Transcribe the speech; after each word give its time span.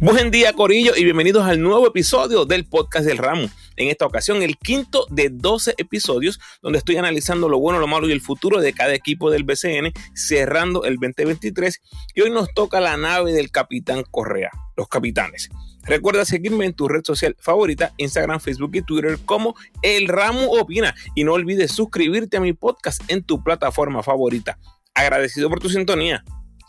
Buen 0.00 0.30
día, 0.30 0.52
Corillo, 0.52 0.92
y 0.96 1.02
bienvenidos 1.02 1.44
al 1.44 1.60
nuevo 1.60 1.88
episodio 1.88 2.44
del 2.44 2.64
podcast 2.64 3.04
del 3.04 3.18
Ramo. 3.18 3.48
En 3.74 3.88
esta 3.88 4.06
ocasión, 4.06 4.44
el 4.44 4.56
quinto 4.56 5.08
de 5.10 5.28
12 5.28 5.74
episodios, 5.76 6.38
donde 6.62 6.78
estoy 6.78 6.98
analizando 6.98 7.48
lo 7.48 7.58
bueno, 7.58 7.80
lo 7.80 7.88
malo 7.88 8.08
y 8.08 8.12
el 8.12 8.20
futuro 8.20 8.60
de 8.60 8.72
cada 8.72 8.94
equipo 8.94 9.28
del 9.28 9.42
BCN, 9.42 9.92
cerrando 10.14 10.84
el 10.84 10.98
2023. 10.98 11.80
Y 12.14 12.20
hoy 12.20 12.30
nos 12.30 12.54
toca 12.54 12.78
la 12.78 12.96
nave 12.96 13.32
del 13.32 13.50
Capitán 13.50 14.04
Correa, 14.08 14.52
los 14.76 14.86
capitanes. 14.86 15.48
Recuerda 15.82 16.24
seguirme 16.24 16.66
en 16.66 16.74
tu 16.74 16.86
red 16.86 17.02
social 17.02 17.34
favorita, 17.40 17.92
Instagram, 17.96 18.38
Facebook 18.38 18.70
y 18.74 18.82
Twitter 18.82 19.18
como 19.24 19.56
El 19.82 20.06
Ramo 20.06 20.44
Opina. 20.52 20.94
Y 21.16 21.24
no 21.24 21.32
olvides 21.32 21.72
suscribirte 21.72 22.36
a 22.36 22.40
mi 22.40 22.52
podcast 22.52 23.02
en 23.08 23.24
tu 23.24 23.42
plataforma 23.42 24.04
favorita. 24.04 24.60
Agradecido 24.94 25.48
por 25.48 25.58
tu 25.58 25.68
sintonía. 25.68 26.22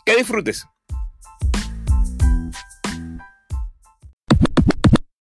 Que 0.04 0.16
disfrutes. 0.16 0.66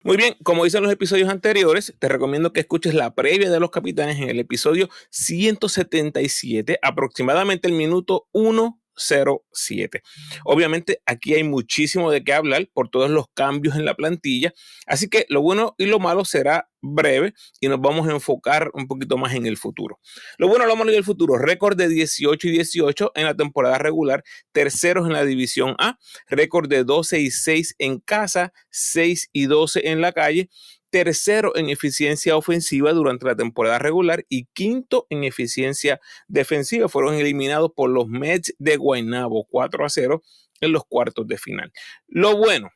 Muy 0.06 0.16
bien, 0.16 0.36
como 0.44 0.62
dicen 0.62 0.84
los 0.84 0.92
episodios 0.92 1.28
anteriores, 1.28 1.92
te 1.98 2.08
recomiendo 2.08 2.52
que 2.52 2.60
escuches 2.60 2.94
la 2.94 3.16
previa 3.16 3.50
de 3.50 3.58
los 3.58 3.72
capitanes 3.72 4.18
en 4.18 4.28
el 4.28 4.38
episodio 4.38 4.88
177, 5.10 6.78
aproximadamente 6.80 7.66
el 7.66 7.74
minuto 7.74 8.28
1 8.30 8.80
07. 8.96 10.02
Obviamente 10.44 11.00
aquí 11.06 11.34
hay 11.34 11.44
muchísimo 11.44 12.10
de 12.10 12.24
qué 12.24 12.32
hablar 12.32 12.68
por 12.72 12.88
todos 12.88 13.10
los 13.10 13.26
cambios 13.34 13.76
en 13.76 13.84
la 13.84 13.94
plantilla, 13.94 14.52
así 14.86 15.08
que 15.08 15.26
lo 15.28 15.42
bueno 15.42 15.74
y 15.78 15.86
lo 15.86 15.98
malo 15.98 16.24
será 16.24 16.68
breve 16.80 17.34
y 17.60 17.68
nos 17.68 17.80
vamos 17.80 18.08
a 18.08 18.12
enfocar 18.12 18.70
un 18.74 18.86
poquito 18.86 19.16
más 19.16 19.34
en 19.34 19.46
el 19.46 19.56
futuro. 19.56 19.98
Lo 20.38 20.48
bueno, 20.48 20.66
lo 20.66 20.76
malo 20.76 20.92
y 20.92 20.96
el 20.96 21.04
futuro, 21.04 21.38
récord 21.38 21.76
de 21.76 21.88
18 21.88 22.48
y 22.48 22.50
18 22.52 23.12
en 23.14 23.24
la 23.24 23.34
temporada 23.34 23.78
regular, 23.78 24.22
terceros 24.52 25.06
en 25.06 25.12
la 25.12 25.24
división 25.24 25.74
A, 25.78 25.98
récord 26.28 26.68
de 26.68 26.84
12 26.84 27.20
y 27.20 27.30
6 27.30 27.76
en 27.78 27.98
casa, 28.00 28.52
6 28.70 29.30
y 29.32 29.46
12 29.46 29.88
en 29.88 30.00
la 30.00 30.12
calle 30.12 30.48
tercero 30.90 31.56
en 31.56 31.68
eficiencia 31.68 32.36
ofensiva 32.36 32.92
durante 32.92 33.26
la 33.26 33.36
temporada 33.36 33.78
regular 33.78 34.24
y 34.28 34.46
quinto 34.52 35.06
en 35.10 35.24
eficiencia 35.24 36.00
defensiva. 36.28 36.88
Fueron 36.88 37.14
eliminados 37.14 37.72
por 37.74 37.90
los 37.90 38.08
Mets 38.08 38.54
de 38.58 38.76
Guaynabo 38.76 39.46
4 39.50 39.84
a 39.84 39.88
0 39.88 40.22
en 40.60 40.72
los 40.72 40.84
cuartos 40.84 41.26
de 41.26 41.38
final. 41.38 41.72
Lo 42.06 42.36
bueno, 42.36 42.70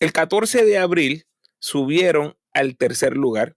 el 0.00 0.12
14 0.12 0.64
de 0.64 0.78
abril 0.78 1.26
subieron 1.58 2.36
al 2.52 2.76
tercer 2.76 3.16
lugar 3.16 3.56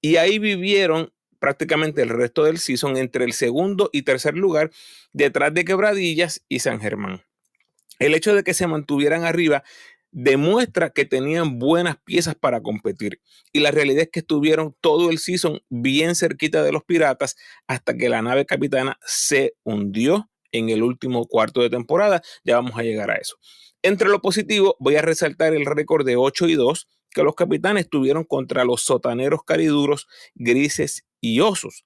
y 0.00 0.16
ahí 0.16 0.38
vivieron 0.38 1.12
prácticamente 1.38 2.02
el 2.02 2.10
resto 2.10 2.44
del 2.44 2.58
season 2.58 2.96
entre 2.96 3.24
el 3.24 3.32
segundo 3.32 3.90
y 3.92 4.02
tercer 4.02 4.34
lugar 4.34 4.70
detrás 5.12 5.52
de 5.54 5.64
Quebradillas 5.64 6.44
y 6.48 6.60
San 6.60 6.80
Germán. 6.80 7.22
El 7.98 8.14
hecho 8.14 8.34
de 8.34 8.42
que 8.42 8.54
se 8.54 8.66
mantuvieran 8.66 9.24
arriba 9.24 9.62
demuestra 10.12 10.90
que 10.90 11.04
tenían 11.04 11.58
buenas 11.58 11.96
piezas 12.04 12.34
para 12.34 12.62
competir. 12.62 13.20
Y 13.52 13.60
la 13.60 13.70
realidad 13.70 14.02
es 14.02 14.10
que 14.10 14.20
estuvieron 14.20 14.74
todo 14.80 15.10
el 15.10 15.18
season 15.18 15.60
bien 15.68 16.14
cerquita 16.14 16.62
de 16.62 16.72
los 16.72 16.84
Piratas 16.84 17.36
hasta 17.66 17.96
que 17.96 18.08
la 18.08 18.22
nave 18.22 18.46
capitana 18.46 18.98
se 19.04 19.54
hundió 19.64 20.30
en 20.52 20.68
el 20.70 20.82
último 20.82 21.26
cuarto 21.26 21.62
de 21.62 21.70
temporada. 21.70 22.22
Ya 22.44 22.56
vamos 22.56 22.78
a 22.78 22.82
llegar 22.82 23.10
a 23.10 23.16
eso. 23.16 23.36
Entre 23.82 24.08
lo 24.08 24.20
positivo, 24.20 24.76
voy 24.78 24.96
a 24.96 25.02
resaltar 25.02 25.54
el 25.54 25.64
récord 25.64 26.04
de 26.04 26.16
8 26.16 26.48
y 26.48 26.54
2 26.54 26.88
que 27.10 27.22
los 27.22 27.34
capitanes 27.34 27.88
tuvieron 27.88 28.24
contra 28.24 28.64
los 28.64 28.82
sotaneros 28.82 29.42
cariduros, 29.44 30.06
grises 30.34 31.04
y 31.20 31.40
osos. 31.40 31.84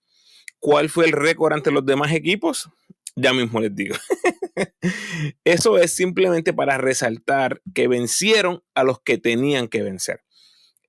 ¿Cuál 0.58 0.89
fue 0.89 1.06
el 1.06 1.12
récord 1.12 1.52
ante 1.52 1.70
los 1.70 1.84
demás 1.84 2.12
equipos? 2.12 2.69
Ya 3.17 3.33
mismo 3.33 3.61
les 3.61 3.75
digo. 3.75 3.97
Eso 5.44 5.78
es 5.78 5.94
simplemente 5.94 6.52
para 6.52 6.78
resaltar 6.78 7.60
que 7.74 7.88
vencieron 7.88 8.62
a 8.74 8.84
los 8.84 9.00
que 9.00 9.19
tenían 9.19 9.69
que 9.69 9.83
vencer. 9.83 10.22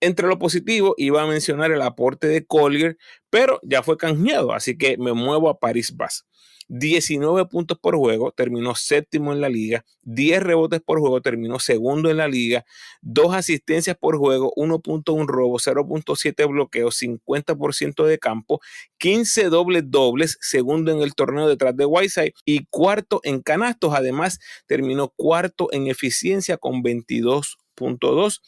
Entre 0.01 0.27
lo 0.27 0.37
positivo 0.37 0.93
iba 0.97 1.21
a 1.21 1.27
mencionar 1.27 1.71
el 1.71 1.81
aporte 1.81 2.27
de 2.27 2.45
Collier, 2.45 2.97
pero 3.29 3.59
ya 3.63 3.81
fue 3.81 3.97
canjeado, 3.97 4.53
así 4.53 4.77
que 4.77 4.97
me 4.97 5.13
muevo 5.13 5.49
a 5.49 5.59
Paris 5.59 5.95
Bass. 5.95 6.25
19 6.67 7.45
puntos 7.45 7.77
por 7.79 7.95
juego, 7.95 8.31
terminó 8.31 8.75
séptimo 8.75 9.33
en 9.33 9.41
la 9.41 9.49
liga, 9.49 9.85
10 10.03 10.41
rebotes 10.41 10.81
por 10.81 10.99
juego, 10.99 11.21
terminó 11.21 11.59
segundo 11.59 12.09
en 12.09 12.17
la 12.17 12.27
liga, 12.27 12.65
2 13.01 13.35
asistencias 13.35 13.97
por 13.97 14.17
juego, 14.17 14.51
1.1 14.55 15.27
robo, 15.27 15.59
0.7 15.59 16.49
bloqueos, 16.49 16.95
50% 17.01 18.05
de 18.05 18.17
campo, 18.17 18.61
15 18.97 19.49
dobles 19.49 19.83
dobles, 19.87 20.37
segundo 20.41 20.91
en 20.91 21.01
el 21.01 21.13
torneo 21.13 21.47
detrás 21.47 21.75
de 21.77 21.85
Whiteside 21.85 22.33
y 22.45 22.65
cuarto 22.65 23.21
en 23.23 23.41
canastos. 23.41 23.93
Además, 23.93 24.39
terminó 24.65 25.09
cuarto 25.15 25.69
en 25.71 25.87
eficiencia 25.87 26.57
con 26.57 26.81
22.2. 26.83 28.41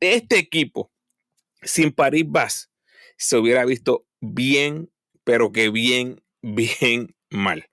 Este 0.00 0.38
equipo, 0.38 0.90
sin 1.62 1.92
Paris 1.92 2.24
Bass, 2.28 2.70
se 3.16 3.36
hubiera 3.38 3.64
visto 3.64 4.06
bien, 4.20 4.90
pero 5.24 5.52
que 5.52 5.70
bien, 5.70 6.22
bien 6.42 7.14
mal. 7.34 7.68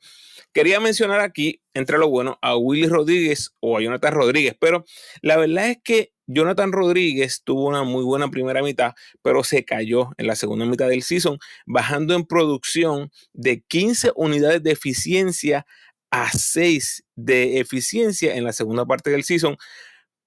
Quería 0.53 0.81
mencionar 0.81 1.21
aquí, 1.21 1.61
entre 1.73 1.97
lo 1.97 2.09
bueno, 2.09 2.37
a 2.41 2.57
Willy 2.57 2.87
Rodríguez 2.87 3.55
o 3.61 3.77
a 3.77 3.81
Jonathan 3.81 4.13
Rodríguez, 4.13 4.55
pero 4.59 4.83
la 5.21 5.37
verdad 5.37 5.69
es 5.69 5.77
que 5.81 6.11
Jonathan 6.27 6.71
Rodríguez 6.71 7.41
tuvo 7.43 7.67
una 7.67 7.83
muy 7.83 8.03
buena 8.03 8.29
primera 8.29 8.61
mitad, 8.61 8.93
pero 9.21 9.43
se 9.43 9.63
cayó 9.63 10.09
en 10.17 10.27
la 10.27 10.35
segunda 10.35 10.65
mitad 10.65 10.87
del 10.89 11.03
season, 11.03 11.39
bajando 11.65 12.15
en 12.15 12.25
producción 12.25 13.11
de 13.33 13.61
15 13.61 14.11
unidades 14.15 14.63
de 14.63 14.71
eficiencia 14.71 15.65
a 16.09 16.29
6 16.31 17.05
de 17.15 17.59
eficiencia 17.59 18.35
en 18.35 18.43
la 18.43 18.53
segunda 18.53 18.85
parte 18.85 19.09
del 19.09 19.23
season. 19.23 19.57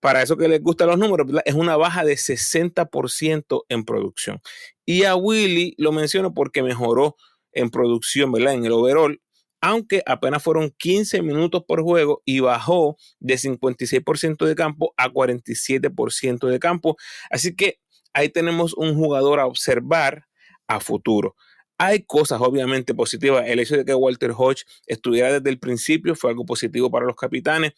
Para 0.00 0.22
eso 0.22 0.36
que 0.36 0.48
les 0.48 0.60
gustan 0.60 0.88
los 0.88 0.98
números, 0.98 1.26
es 1.44 1.54
una 1.54 1.76
baja 1.76 2.04
de 2.04 2.16
60% 2.16 3.64
en 3.68 3.84
producción. 3.84 4.40
Y 4.84 5.04
a 5.04 5.16
Willy 5.16 5.74
lo 5.78 5.92
menciono 5.92 6.34
porque 6.34 6.62
mejoró 6.62 7.16
en 7.52 7.70
producción, 7.70 8.32
¿verdad? 8.32 8.54
En 8.54 8.64
el 8.66 8.72
overall, 8.72 9.20
aunque 9.64 10.02
apenas 10.04 10.42
fueron 10.42 10.74
15 10.76 11.22
minutos 11.22 11.64
por 11.66 11.80
juego 11.80 12.20
y 12.26 12.40
bajó 12.40 12.98
de 13.18 13.38
56% 13.38 14.44
de 14.44 14.54
campo 14.54 14.92
a 14.98 15.08
47% 15.08 16.48
de 16.48 16.58
campo. 16.58 16.98
Así 17.30 17.56
que 17.56 17.78
ahí 18.12 18.28
tenemos 18.28 18.74
un 18.74 18.94
jugador 18.94 19.40
a 19.40 19.46
observar 19.46 20.26
a 20.68 20.80
futuro. 20.80 21.34
Hay 21.78 22.02
cosas 22.02 22.42
obviamente 22.42 22.92
positivas. 22.92 23.44
El 23.46 23.58
hecho 23.58 23.78
de 23.78 23.86
que 23.86 23.94
Walter 23.94 24.32
Hodge 24.36 24.66
estuviera 24.86 25.32
desde 25.32 25.48
el 25.48 25.58
principio 25.58 26.14
fue 26.14 26.28
algo 26.28 26.44
positivo 26.44 26.90
para 26.90 27.06
los 27.06 27.16
capitanes, 27.16 27.72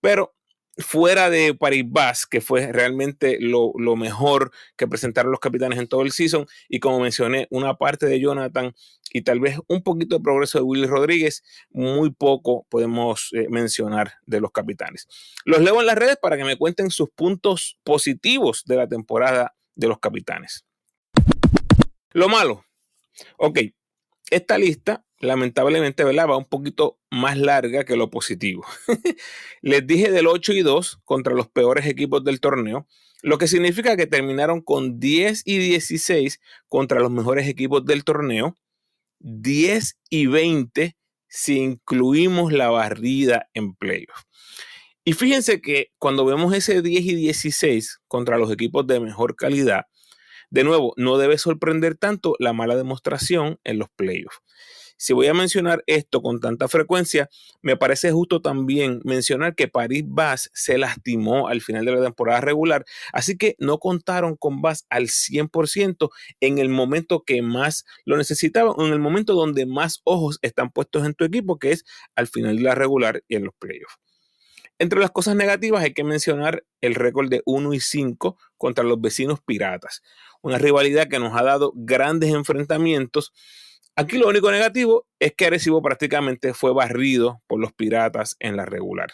pero 0.00 0.34
fuera 0.78 1.30
de 1.30 1.54
Paribas, 1.54 2.26
que 2.26 2.40
fue 2.40 2.70
realmente 2.72 3.38
lo, 3.40 3.72
mejor 3.96 4.52
que 4.76 4.86
presentaron 4.86 5.30
los 5.30 5.40
capitanes 5.40 5.78
en 5.78 5.88
todo 5.88 6.02
el 6.02 6.12
season, 6.12 6.46
y 6.68 6.80
como 6.80 7.00
mencioné, 7.00 7.46
una 7.50 7.76
parte 7.76 8.06
de 8.06 8.20
Jonathan 8.20 8.74
y 9.12 9.22
tal 9.22 9.40
vez 9.40 9.58
un 9.68 9.82
poquito 9.82 10.16
de 10.16 10.22
progreso 10.22 10.58
de 10.58 10.64
Willy 10.64 10.86
Rodríguez, 10.86 11.42
muy 11.70 12.10
poco 12.10 12.66
podemos 12.68 13.30
eh, 13.32 13.46
mencionar 13.48 14.14
de 14.26 14.40
los 14.40 14.52
capitanes. 14.52 15.08
Los 15.44 15.60
leo 15.62 15.80
en 15.80 15.86
las 15.86 15.96
redes 15.96 16.18
para 16.20 16.36
que 16.36 16.44
me 16.44 16.56
cuenten 16.56 16.90
sus 16.90 17.08
puntos 17.10 17.78
positivos 17.82 18.64
de 18.66 18.76
la 18.76 18.88
temporada 18.88 19.54
de 19.74 19.88
los 19.88 19.98
capitanes. 19.98 20.66
Lo 22.12 22.28
malo. 22.28 22.64
Ok, 23.38 23.60
esta 24.30 24.58
lista 24.58 25.05
lamentablemente, 25.20 26.04
¿verdad? 26.04 26.28
Va 26.28 26.36
un 26.36 26.44
poquito 26.44 26.98
más 27.10 27.36
larga 27.36 27.84
que 27.84 27.96
lo 27.96 28.10
positivo. 28.10 28.64
Les 29.62 29.86
dije 29.86 30.10
del 30.10 30.26
8 30.26 30.52
y 30.52 30.62
2 30.62 31.00
contra 31.04 31.34
los 31.34 31.48
peores 31.48 31.86
equipos 31.86 32.24
del 32.24 32.40
torneo, 32.40 32.86
lo 33.22 33.38
que 33.38 33.48
significa 33.48 33.96
que 33.96 34.06
terminaron 34.06 34.60
con 34.60 35.00
10 35.00 35.42
y 35.44 35.58
16 35.58 36.40
contra 36.68 37.00
los 37.00 37.10
mejores 37.10 37.48
equipos 37.48 37.84
del 37.84 38.04
torneo, 38.04 38.56
10 39.20 39.98
y 40.10 40.26
20 40.26 40.96
si 41.28 41.58
incluimos 41.58 42.52
la 42.52 42.70
barrida 42.70 43.48
en 43.54 43.74
playoff. 43.74 44.22
Y 45.04 45.12
fíjense 45.12 45.60
que 45.60 45.92
cuando 45.98 46.24
vemos 46.24 46.54
ese 46.54 46.82
10 46.82 47.04
y 47.04 47.14
16 47.14 48.00
contra 48.08 48.38
los 48.38 48.50
equipos 48.50 48.86
de 48.86 49.00
mejor 49.00 49.36
calidad, 49.36 49.86
de 50.50 50.64
nuevo, 50.64 50.94
no 50.96 51.18
debe 51.18 51.38
sorprender 51.38 51.96
tanto 51.96 52.36
la 52.38 52.52
mala 52.52 52.76
demostración 52.76 53.58
en 53.64 53.78
los 53.78 53.88
playoffs. 53.90 54.40
Si 54.96 55.12
voy 55.12 55.26
a 55.26 55.34
mencionar 55.34 55.84
esto 55.86 56.22
con 56.22 56.40
tanta 56.40 56.68
frecuencia, 56.68 57.28
me 57.60 57.76
parece 57.76 58.12
justo 58.12 58.40
también 58.40 59.00
mencionar 59.04 59.54
que 59.54 59.68
Paris 59.68 60.04
Bass 60.06 60.50
se 60.54 60.78
lastimó 60.78 61.48
al 61.48 61.60
final 61.60 61.84
de 61.84 61.92
la 61.92 62.02
temporada 62.02 62.40
regular, 62.40 62.84
así 63.12 63.36
que 63.36 63.56
no 63.58 63.78
contaron 63.78 64.36
con 64.36 64.62
Bass 64.62 64.86
al 64.88 65.08
100% 65.08 66.10
en 66.40 66.58
el 66.58 66.70
momento 66.70 67.24
que 67.24 67.42
más 67.42 67.84
lo 68.04 68.16
necesitaban, 68.16 68.74
en 68.78 68.92
el 68.92 68.98
momento 68.98 69.34
donde 69.34 69.66
más 69.66 70.00
ojos 70.04 70.38
están 70.42 70.70
puestos 70.70 71.04
en 71.04 71.14
tu 71.14 71.24
equipo, 71.24 71.58
que 71.58 71.72
es 71.72 71.84
al 72.14 72.26
final 72.26 72.56
de 72.56 72.62
la 72.62 72.74
regular 72.74 73.22
y 73.28 73.36
en 73.36 73.44
los 73.44 73.54
playoffs. 73.58 73.98
Entre 74.78 75.00
las 75.00 75.10
cosas 75.10 75.36
negativas 75.36 75.82
hay 75.82 75.94
que 75.94 76.04
mencionar 76.04 76.64
el 76.82 76.94
récord 76.94 77.30
de 77.30 77.42
1 77.46 77.72
y 77.72 77.80
5 77.80 78.38
contra 78.58 78.84
los 78.84 79.00
vecinos 79.00 79.40
piratas, 79.40 80.02
una 80.42 80.58
rivalidad 80.58 81.08
que 81.08 81.18
nos 81.18 81.34
ha 81.34 81.42
dado 81.42 81.72
grandes 81.74 82.34
enfrentamientos 82.34 83.32
Aquí 83.98 84.18
lo 84.18 84.28
único 84.28 84.50
negativo 84.50 85.06
es 85.18 85.32
que 85.34 85.46
Arecibo 85.46 85.80
prácticamente 85.80 86.52
fue 86.52 86.74
barrido 86.74 87.42
por 87.46 87.58
los 87.58 87.72
piratas 87.72 88.36
en 88.40 88.54
la 88.54 88.66
regular. 88.66 89.12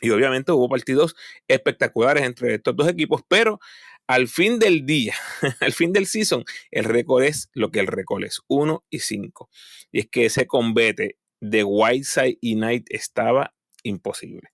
Y 0.00 0.10
obviamente 0.10 0.50
hubo 0.50 0.68
partidos 0.68 1.14
espectaculares 1.46 2.24
entre 2.24 2.56
estos 2.56 2.74
dos 2.74 2.88
equipos, 2.88 3.22
pero 3.28 3.60
al 4.08 4.26
fin 4.26 4.58
del 4.58 4.84
día, 4.84 5.14
al 5.60 5.72
fin 5.72 5.92
del 5.92 6.06
season, 6.06 6.44
el 6.72 6.84
récord 6.84 7.22
es 7.22 7.48
lo 7.54 7.70
que 7.70 7.78
el 7.78 7.86
récord 7.86 8.24
es, 8.24 8.40
1 8.48 8.84
y 8.90 8.98
5. 8.98 9.48
Y 9.92 10.00
es 10.00 10.08
que 10.08 10.24
ese 10.24 10.48
combate 10.48 11.18
de 11.40 11.62
Whiteside 11.62 12.38
y 12.40 12.56
Knight 12.56 12.86
estaba 12.88 13.54
imposible. 13.84 14.48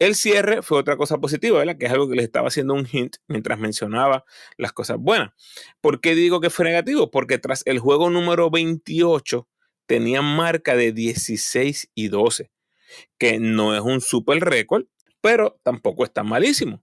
El 0.00 0.14
cierre 0.14 0.62
fue 0.62 0.78
otra 0.78 0.96
cosa 0.96 1.18
positiva, 1.18 1.58
¿verdad? 1.58 1.76
Que 1.76 1.84
es 1.84 1.92
algo 1.92 2.08
que 2.08 2.16
les 2.16 2.24
estaba 2.24 2.48
haciendo 2.48 2.72
un 2.72 2.88
hint 2.90 3.16
mientras 3.28 3.58
mencionaba 3.58 4.24
las 4.56 4.72
cosas 4.72 4.96
buenas. 4.98 5.32
¿Por 5.82 6.00
qué 6.00 6.14
digo 6.14 6.40
que 6.40 6.48
fue 6.48 6.64
negativo? 6.64 7.10
Porque 7.10 7.36
tras 7.36 7.62
el 7.66 7.80
juego 7.80 8.08
número 8.08 8.50
28 8.50 9.46
tenían 9.84 10.24
marca 10.24 10.74
de 10.74 10.92
16 10.92 11.90
y 11.94 12.08
12, 12.08 12.50
que 13.18 13.38
no 13.38 13.76
es 13.76 13.82
un 13.82 14.00
super 14.00 14.42
récord, 14.42 14.86
pero 15.20 15.60
tampoco 15.62 16.04
está 16.04 16.22
malísimo. 16.22 16.82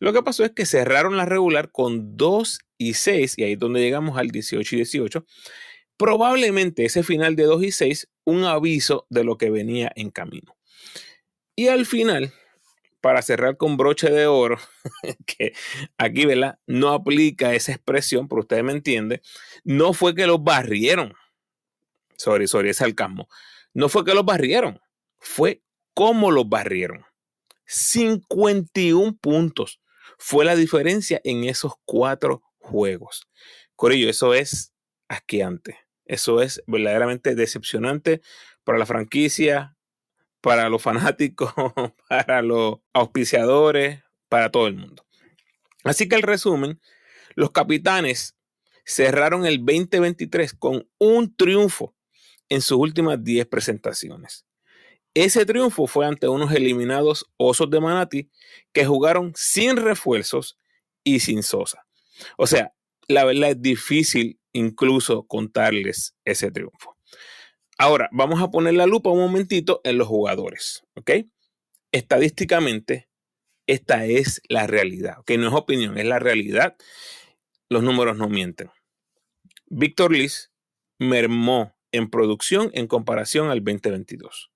Lo 0.00 0.14
que 0.14 0.22
pasó 0.22 0.42
es 0.42 0.52
que 0.52 0.64
cerraron 0.64 1.18
la 1.18 1.26
regular 1.26 1.70
con 1.70 2.16
2 2.16 2.60
y 2.78 2.94
6, 2.94 3.34
y 3.36 3.44
ahí 3.44 3.52
es 3.52 3.58
donde 3.58 3.80
llegamos 3.80 4.16
al 4.16 4.30
18 4.30 4.74
y 4.74 4.78
18. 4.78 5.26
Probablemente 5.98 6.86
ese 6.86 7.02
final 7.02 7.36
de 7.36 7.42
2 7.42 7.62
y 7.62 7.72
6, 7.72 8.08
un 8.24 8.44
aviso 8.44 9.06
de 9.10 9.22
lo 9.22 9.36
que 9.36 9.50
venía 9.50 9.92
en 9.96 10.10
camino. 10.10 10.56
Y 11.56 11.68
al 11.68 11.84
final, 11.84 12.32
para 13.04 13.20
cerrar 13.20 13.58
con 13.58 13.76
broche 13.76 14.08
de 14.08 14.26
oro, 14.26 14.56
que 15.26 15.52
aquí, 15.98 16.24
¿verdad? 16.24 16.58
No 16.66 16.88
aplica 16.88 17.52
esa 17.54 17.72
expresión, 17.72 18.28
pero 18.28 18.40
ustedes 18.40 18.64
me 18.64 18.72
entienden, 18.72 19.20
no 19.62 19.92
fue 19.92 20.14
que 20.14 20.26
los 20.26 20.42
barrieron. 20.42 21.12
Sorry, 22.16 22.48
sorry, 22.48 22.70
es 22.70 22.78
sarcasmo. 22.78 23.28
No 23.74 23.90
fue 23.90 24.06
que 24.06 24.14
los 24.14 24.24
barrieron, 24.24 24.80
fue 25.18 25.60
cómo 25.92 26.30
los 26.30 26.48
barrieron. 26.48 27.04
51 27.66 29.18
puntos 29.20 29.82
fue 30.16 30.46
la 30.46 30.56
diferencia 30.56 31.20
en 31.24 31.44
esos 31.44 31.74
cuatro 31.84 32.42
juegos. 32.56 33.28
Corillo, 33.76 34.08
eso 34.08 34.32
es 34.32 34.72
asqueante. 35.08 35.76
Eso 36.06 36.40
es 36.40 36.62
verdaderamente 36.66 37.34
decepcionante 37.34 38.22
para 38.64 38.78
la 38.78 38.86
franquicia, 38.86 39.76
para 40.44 40.68
los 40.68 40.82
fanáticos, 40.82 41.54
para 42.08 42.42
los 42.42 42.76
auspiciadores, 42.92 44.02
para 44.28 44.50
todo 44.50 44.66
el 44.66 44.76
mundo. 44.76 45.06
Así 45.84 46.06
que 46.06 46.16
el 46.16 46.22
resumen, 46.22 46.82
los 47.34 47.50
capitanes 47.50 48.36
cerraron 48.84 49.46
el 49.46 49.64
2023 49.64 50.52
con 50.52 50.86
un 50.98 51.34
triunfo 51.34 51.94
en 52.50 52.60
sus 52.60 52.76
últimas 52.76 53.24
10 53.24 53.46
presentaciones. 53.46 54.44
Ese 55.14 55.46
triunfo 55.46 55.86
fue 55.86 56.04
ante 56.04 56.28
unos 56.28 56.52
eliminados 56.52 57.24
Osos 57.38 57.70
de 57.70 57.80
Manati 57.80 58.30
que 58.74 58.84
jugaron 58.84 59.32
sin 59.34 59.78
refuerzos 59.78 60.58
y 61.02 61.20
sin 61.20 61.42
Sosa. 61.42 61.86
O 62.36 62.46
sea, 62.46 62.74
la 63.08 63.24
verdad 63.24 63.52
es 63.52 63.62
difícil 63.62 64.38
incluso 64.52 65.26
contarles 65.26 66.14
ese 66.22 66.50
triunfo. 66.50 66.93
Ahora, 67.78 68.08
vamos 68.12 68.40
a 68.40 68.50
poner 68.50 68.74
la 68.74 68.86
lupa 68.86 69.10
un 69.10 69.18
momentito 69.18 69.80
en 69.84 69.98
los 69.98 70.06
jugadores, 70.06 70.84
¿ok? 70.94 71.10
Estadísticamente, 71.90 73.08
esta 73.66 74.06
es 74.06 74.40
la 74.48 74.66
realidad. 74.66 75.18
No 75.28 75.48
es 75.48 75.54
opinión, 75.54 75.98
es 75.98 76.04
la 76.04 76.18
realidad. 76.18 76.76
Los 77.68 77.82
números 77.82 78.16
no 78.16 78.28
mienten. 78.28 78.70
Víctor 79.66 80.12
Liz 80.12 80.52
mermó 80.98 81.74
en 81.90 82.10
producción 82.10 82.70
en 82.74 82.86
comparación 82.86 83.50
al 83.50 83.64
2022. 83.64 84.50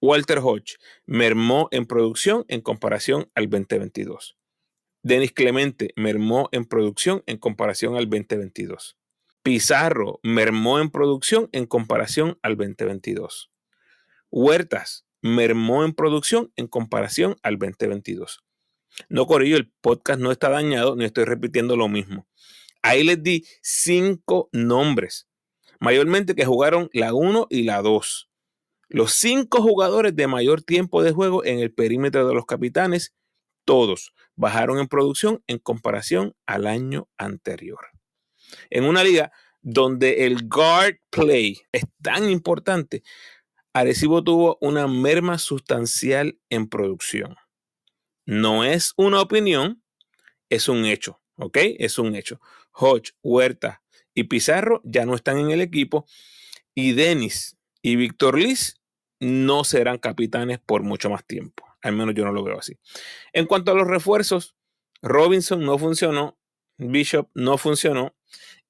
Walter 0.00 0.38
Hodge 0.38 0.76
mermó 1.06 1.68
en 1.72 1.86
producción 1.86 2.44
en 2.48 2.60
comparación 2.60 3.30
al 3.34 3.50
2022. 3.50 4.36
Denis 5.02 5.32
Clemente 5.32 5.92
mermó 5.96 6.48
en 6.52 6.64
producción 6.64 7.22
en 7.26 7.38
comparación 7.38 7.96
al 7.96 8.08
2022. 8.08 8.99
Pizarro 9.42 10.20
mermó 10.22 10.80
en 10.80 10.90
producción 10.90 11.48
en 11.52 11.64
comparación 11.64 12.38
al 12.42 12.56
2022. 12.56 13.50
Huertas 14.30 15.06
mermó 15.22 15.84
en 15.84 15.94
producción 15.94 16.52
en 16.56 16.66
comparación 16.66 17.36
al 17.42 17.58
2022. 17.58 18.44
No, 19.08 19.26
Corillo, 19.26 19.56
el 19.56 19.72
podcast 19.80 20.20
no 20.20 20.30
está 20.30 20.50
dañado, 20.50 20.94
ni 20.94 21.04
estoy 21.06 21.24
repitiendo 21.24 21.76
lo 21.76 21.88
mismo. 21.88 22.26
Ahí 22.82 23.02
les 23.02 23.22
di 23.22 23.46
cinco 23.62 24.50
nombres, 24.52 25.28
mayormente 25.78 26.34
que 26.34 26.44
jugaron 26.44 26.90
la 26.92 27.14
1 27.14 27.46
y 27.48 27.62
la 27.62 27.80
2. 27.80 28.30
Los 28.88 29.12
cinco 29.12 29.62
jugadores 29.62 30.14
de 30.16 30.26
mayor 30.26 30.62
tiempo 30.62 31.02
de 31.02 31.12
juego 31.12 31.44
en 31.44 31.60
el 31.60 31.72
perímetro 31.72 32.26
de 32.26 32.34
los 32.34 32.44
capitanes, 32.44 33.14
todos 33.64 34.12
bajaron 34.34 34.78
en 34.78 34.88
producción 34.88 35.42
en 35.46 35.58
comparación 35.58 36.34
al 36.46 36.66
año 36.66 37.08
anterior. 37.16 37.99
En 38.70 38.84
una 38.84 39.04
liga 39.04 39.32
donde 39.62 40.26
el 40.26 40.48
guard 40.48 40.96
play 41.10 41.60
es 41.72 41.84
tan 42.02 42.30
importante, 42.30 43.02
Arecibo 43.72 44.24
tuvo 44.24 44.58
una 44.60 44.86
merma 44.88 45.38
sustancial 45.38 46.38
en 46.48 46.68
producción. 46.68 47.36
No 48.26 48.64
es 48.64 48.92
una 48.96 49.20
opinión, 49.20 49.82
es 50.48 50.68
un 50.68 50.84
hecho, 50.84 51.20
¿ok? 51.36 51.58
Es 51.78 51.98
un 51.98 52.14
hecho. 52.14 52.40
Hodge, 52.72 53.12
Huerta 53.22 53.82
y 54.14 54.24
Pizarro 54.24 54.80
ya 54.84 55.06
no 55.06 55.14
están 55.14 55.38
en 55.38 55.50
el 55.50 55.60
equipo 55.60 56.06
y 56.74 56.92
Denis 56.92 57.56
y 57.82 57.96
Víctor 57.96 58.38
Liz 58.38 58.80
no 59.20 59.64
serán 59.64 59.98
capitanes 59.98 60.58
por 60.58 60.82
mucho 60.82 61.10
más 61.10 61.24
tiempo. 61.26 61.64
Al 61.82 61.92
menos 61.92 62.14
yo 62.14 62.24
no 62.24 62.32
lo 62.32 62.42
veo 62.42 62.58
así. 62.58 62.78
En 63.32 63.46
cuanto 63.46 63.72
a 63.72 63.74
los 63.74 63.86
refuerzos, 63.86 64.54
Robinson 65.02 65.64
no 65.64 65.78
funcionó, 65.78 66.38
Bishop 66.76 67.30
no 67.34 67.58
funcionó 67.58 68.14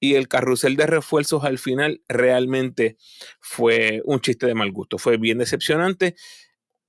y 0.01 0.15
el 0.15 0.27
carrusel 0.29 0.77
de 0.77 0.87
refuerzos 0.87 1.45
al 1.45 1.59
final 1.59 2.03
realmente 2.09 2.97
fue 3.39 4.03
un 4.05 4.21
chiste 4.21 4.47
de 4.47 4.55
mal 4.55 4.73
gusto, 4.73 4.99
fue 4.99 5.19
bien 5.19 5.39
decepcionante. 5.39 6.17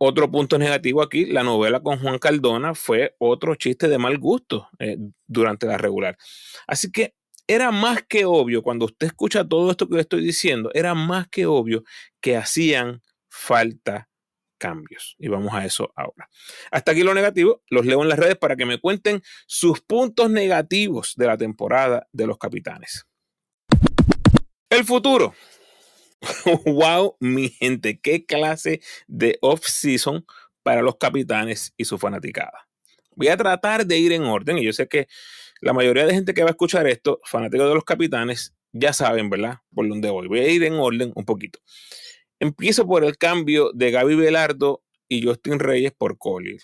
Otro 0.03 0.31
punto 0.31 0.57
negativo 0.57 1.03
aquí, 1.03 1.25
la 1.27 1.43
novela 1.43 1.81
con 1.81 1.99
Juan 1.99 2.17
Caldona 2.17 2.73
fue 2.73 3.15
otro 3.19 3.53
chiste 3.55 3.87
de 3.87 3.99
mal 3.99 4.17
gusto 4.17 4.67
eh, 4.79 4.97
durante 5.27 5.67
la 5.67 5.77
regular. 5.77 6.17
Así 6.65 6.91
que 6.91 7.13
era 7.45 7.71
más 7.71 8.03
que 8.07 8.25
obvio, 8.25 8.63
cuando 8.63 8.85
usted 8.85 9.07
escucha 9.07 9.47
todo 9.47 9.69
esto 9.69 9.87
que 9.87 9.95
le 9.95 10.01
estoy 10.01 10.23
diciendo, 10.23 10.71
era 10.73 10.95
más 10.95 11.27
que 11.27 11.45
obvio 11.45 11.83
que 12.19 12.37
hacían 12.37 13.01
falta 13.29 14.09
cambios. 14.61 15.15
Y 15.17 15.27
vamos 15.27 15.53
a 15.53 15.65
eso 15.65 15.91
ahora. 15.95 16.29
Hasta 16.69 16.91
aquí 16.91 17.01
lo 17.01 17.15
negativo. 17.15 17.63
Los 17.69 17.85
leo 17.85 18.03
en 18.03 18.09
las 18.09 18.19
redes 18.19 18.37
para 18.37 18.55
que 18.55 18.67
me 18.67 18.79
cuenten 18.79 19.23
sus 19.47 19.81
puntos 19.81 20.29
negativos 20.29 21.15
de 21.17 21.25
la 21.25 21.35
temporada 21.35 22.07
de 22.11 22.27
los 22.27 22.37
capitanes. 22.37 23.07
El 24.69 24.85
futuro. 24.85 25.33
wow, 26.65 27.17
mi 27.19 27.49
gente, 27.49 27.99
qué 27.99 28.23
clase 28.23 28.81
de 29.07 29.39
off-season 29.41 30.23
para 30.61 30.83
los 30.83 30.97
capitanes 30.97 31.73
y 31.75 31.85
su 31.85 31.97
fanaticada. 31.97 32.67
Voy 33.15 33.29
a 33.29 33.37
tratar 33.37 33.87
de 33.87 33.97
ir 33.97 34.11
en 34.11 34.23
orden 34.23 34.59
y 34.59 34.63
yo 34.63 34.73
sé 34.73 34.87
que 34.87 35.07
la 35.59 35.73
mayoría 35.73 36.05
de 36.05 36.13
gente 36.13 36.35
que 36.35 36.43
va 36.43 36.49
a 36.49 36.51
escuchar 36.51 36.87
esto, 36.87 37.19
fanáticos 37.25 37.67
de 37.67 37.73
los 37.73 37.83
capitanes, 37.83 38.53
ya 38.71 38.93
saben, 38.93 39.31
¿verdad? 39.31 39.57
Por 39.73 39.89
dónde 39.89 40.11
voy. 40.11 40.27
Voy 40.27 40.39
a 40.39 40.47
ir 40.47 40.63
en 40.63 40.73
orden 40.75 41.11
un 41.15 41.25
poquito. 41.25 41.59
Empiezo 42.41 42.87
por 42.87 43.03
el 43.03 43.19
cambio 43.19 43.69
de 43.71 43.91
Gaby 43.91 44.15
Velardo 44.15 44.83
y 45.07 45.21
Justin 45.21 45.59
Reyes 45.59 45.91
por 45.91 46.17
Collier. 46.17 46.59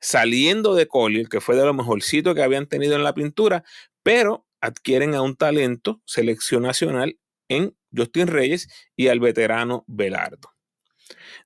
Saliendo 0.00 0.74
de 0.74 0.88
Collier, 0.88 1.28
que 1.28 1.40
fue 1.40 1.54
de 1.54 1.64
lo 1.64 1.72
mejorcito 1.72 2.34
que 2.34 2.42
habían 2.42 2.66
tenido 2.66 2.96
en 2.96 3.04
la 3.04 3.14
pintura, 3.14 3.62
pero 4.02 4.44
adquieren 4.60 5.14
a 5.14 5.22
un 5.22 5.36
talento 5.36 6.02
selección 6.04 6.64
nacional 6.64 7.16
en 7.48 7.76
Justin 7.96 8.26
Reyes 8.26 8.68
y 8.96 9.06
al 9.06 9.20
veterano 9.20 9.84
Velardo. 9.86 10.52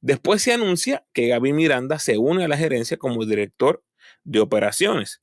Después 0.00 0.40
se 0.40 0.54
anuncia 0.54 1.06
que 1.12 1.28
Gaby 1.28 1.52
Miranda 1.52 1.98
se 1.98 2.16
une 2.16 2.46
a 2.46 2.48
la 2.48 2.56
gerencia 2.56 2.96
como 2.96 3.26
director 3.26 3.84
de 4.24 4.40
operaciones. 4.40 5.20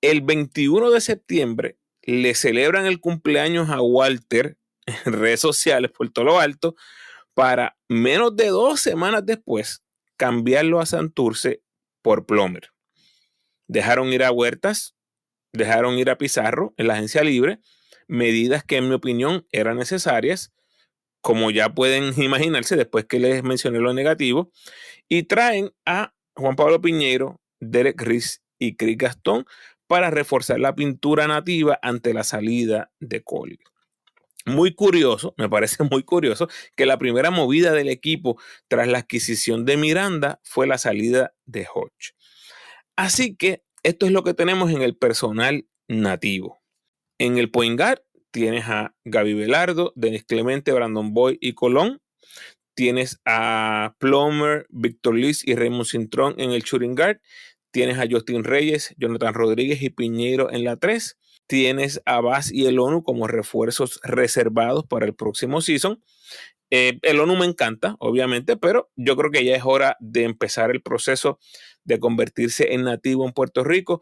El 0.00 0.22
21 0.22 0.90
de 0.90 1.00
septiembre 1.00 1.78
le 2.02 2.34
celebran 2.34 2.86
el 2.86 2.98
cumpleaños 2.98 3.70
a 3.70 3.80
Walter 3.80 4.58
en 4.86 5.12
redes 5.12 5.38
sociales 5.38 5.92
por 5.92 6.10
todo 6.10 6.24
lo 6.24 6.40
alto 6.40 6.74
para 7.34 7.76
menos 7.88 8.36
de 8.36 8.48
dos 8.48 8.80
semanas 8.80 9.24
después 9.24 9.82
cambiarlo 10.16 10.80
a 10.80 10.86
Santurce 10.86 11.62
por 12.02 12.26
Plomer. 12.26 12.70
Dejaron 13.68 14.12
ir 14.12 14.22
a 14.22 14.32
Huertas, 14.32 14.94
dejaron 15.52 15.98
ir 15.98 16.10
a 16.10 16.18
Pizarro 16.18 16.74
en 16.76 16.88
la 16.88 16.94
agencia 16.94 17.22
libre, 17.24 17.60
medidas 18.08 18.64
que 18.64 18.76
en 18.76 18.88
mi 18.88 18.94
opinión 18.94 19.46
eran 19.52 19.76
necesarias, 19.76 20.52
como 21.22 21.50
ya 21.50 21.74
pueden 21.74 22.12
imaginarse 22.22 22.76
después 22.76 23.04
que 23.04 23.20
les 23.20 23.42
mencioné 23.42 23.78
lo 23.78 23.94
negativo, 23.94 24.50
y 25.08 25.22
traen 25.24 25.70
a 25.86 26.14
Juan 26.34 26.56
Pablo 26.56 26.80
Piñero, 26.80 27.40
Derek 27.60 28.00
Riz 28.02 28.42
y 28.58 28.76
Chris 28.76 28.98
Gastón 28.98 29.46
para 29.86 30.10
reforzar 30.10 30.60
la 30.60 30.74
pintura 30.74 31.26
nativa 31.26 31.78
ante 31.82 32.14
la 32.14 32.24
salida 32.24 32.92
de 33.00 33.22
Cole. 33.22 33.58
Muy 34.50 34.74
curioso, 34.74 35.34
me 35.36 35.48
parece 35.48 35.82
muy 35.90 36.02
curioso, 36.02 36.48
que 36.76 36.86
la 36.86 36.98
primera 36.98 37.30
movida 37.30 37.72
del 37.72 37.88
equipo 37.88 38.40
tras 38.68 38.88
la 38.88 38.98
adquisición 38.98 39.64
de 39.64 39.76
Miranda 39.76 40.40
fue 40.42 40.66
la 40.66 40.78
salida 40.78 41.34
de 41.46 41.66
Hodge. 41.72 42.14
Así 42.96 43.36
que 43.36 43.62
esto 43.82 44.06
es 44.06 44.12
lo 44.12 44.22
que 44.24 44.34
tenemos 44.34 44.70
en 44.70 44.82
el 44.82 44.96
personal 44.96 45.66
nativo. 45.88 46.60
En 47.18 47.38
el 47.38 47.50
point 47.50 47.78
guard 47.78 48.02
tienes 48.30 48.64
a 48.66 48.94
Gaby 49.04 49.34
Velardo, 49.34 49.92
Denis 49.96 50.24
Clemente, 50.24 50.72
Brandon 50.72 51.12
Boy 51.12 51.38
y 51.40 51.54
Colón. 51.54 52.00
Tienes 52.74 53.20
a 53.24 53.94
Plummer, 53.98 54.66
Víctor 54.70 55.16
Liz 55.16 55.46
y 55.46 55.54
Raymond 55.54 55.86
Cintrón 55.86 56.34
en 56.38 56.52
el 56.52 56.62
shooting 56.62 56.94
guard. 56.94 57.20
Tienes 57.72 57.98
a 57.98 58.06
Justin 58.10 58.44
Reyes, 58.44 58.94
Jonathan 58.96 59.34
Rodríguez 59.34 59.82
y 59.82 59.90
Piñero 59.90 60.50
en 60.50 60.64
la 60.64 60.76
3. 60.76 61.18
Tienes 61.50 62.00
a 62.06 62.20
Bass 62.20 62.52
y 62.52 62.66
el 62.66 62.78
ONU 62.78 63.02
como 63.02 63.26
refuerzos 63.26 63.98
reservados 64.04 64.86
para 64.86 65.04
el 65.04 65.16
próximo 65.16 65.60
season. 65.60 66.00
Eh, 66.70 67.00
el 67.02 67.18
ONU 67.18 67.34
me 67.34 67.44
encanta, 67.44 67.96
obviamente, 67.98 68.56
pero 68.56 68.88
yo 68.94 69.16
creo 69.16 69.32
que 69.32 69.44
ya 69.44 69.56
es 69.56 69.64
hora 69.64 69.96
de 69.98 70.22
empezar 70.22 70.70
el 70.70 70.80
proceso 70.80 71.40
de 71.82 71.98
convertirse 71.98 72.72
en 72.72 72.84
nativo 72.84 73.26
en 73.26 73.32
Puerto 73.32 73.64
Rico. 73.64 74.00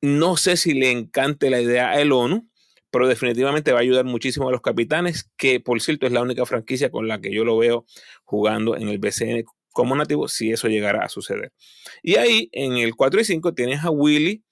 No 0.00 0.36
sé 0.36 0.56
si 0.56 0.74
le 0.74 0.92
encante 0.92 1.50
la 1.50 1.60
idea 1.60 1.90
a 1.90 2.00
el 2.00 2.12
ONU, 2.12 2.48
pero 2.92 3.08
definitivamente 3.08 3.72
va 3.72 3.78
a 3.78 3.82
ayudar 3.82 4.04
muchísimo 4.04 4.48
a 4.48 4.52
los 4.52 4.60
capitanes, 4.60 5.28
que 5.36 5.58
por 5.58 5.82
cierto 5.82 6.06
es 6.06 6.12
la 6.12 6.22
única 6.22 6.46
franquicia 6.46 6.88
con 6.88 7.08
la 7.08 7.20
que 7.20 7.34
yo 7.34 7.44
lo 7.44 7.58
veo 7.58 7.84
jugando 8.22 8.76
en 8.76 8.90
el 8.90 8.98
BCN 9.00 9.42
como 9.72 9.96
nativo, 9.96 10.28
si 10.28 10.52
eso 10.52 10.68
llegara 10.68 11.04
a 11.04 11.08
suceder. 11.08 11.52
Y 12.00 12.14
ahí 12.14 12.48
en 12.52 12.76
el 12.76 12.94
4 12.94 13.22
y 13.22 13.24
5 13.24 13.54
tienes 13.54 13.82
a 13.82 13.90
Willy, 13.90 14.44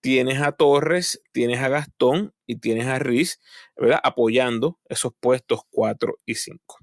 tienes 0.00 0.40
a 0.40 0.52
Torres, 0.52 1.22
tienes 1.32 1.60
a 1.60 1.68
Gastón 1.68 2.34
y 2.46 2.56
tienes 2.56 2.86
a 2.86 2.98
Riz, 2.98 3.40
¿verdad? 3.76 4.00
Apoyando 4.02 4.78
esos 4.88 5.12
puestos 5.18 5.60
4 5.70 6.18
y 6.26 6.34
5. 6.34 6.78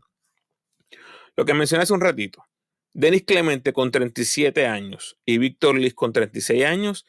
Lo 1.36 1.46
que 1.46 1.54
mencioné 1.54 1.84
hace 1.84 1.94
un 1.94 2.02
ratito, 2.02 2.44
Denis 2.94 3.24
Clemente 3.24 3.74
con 3.74 3.92
37 3.92 4.66
años 4.66 5.20
y 5.26 5.38
Víctor 5.38 5.78
Liz 5.78 5.94
con 5.94 6.14
36 6.14 6.66
años, 6.66 7.06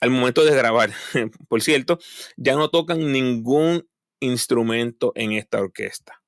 al 0.00 0.10
momento 0.10 0.44
de 0.44 0.54
grabar, 0.54 0.90
por 1.48 1.62
cierto, 1.62 1.98
ya 2.36 2.56
no 2.56 2.70
tocan 2.70 3.12
ningún 3.12 3.88
instrumento 4.18 5.12
en 5.14 5.32
esta 5.32 5.60
orquesta. 5.60 6.22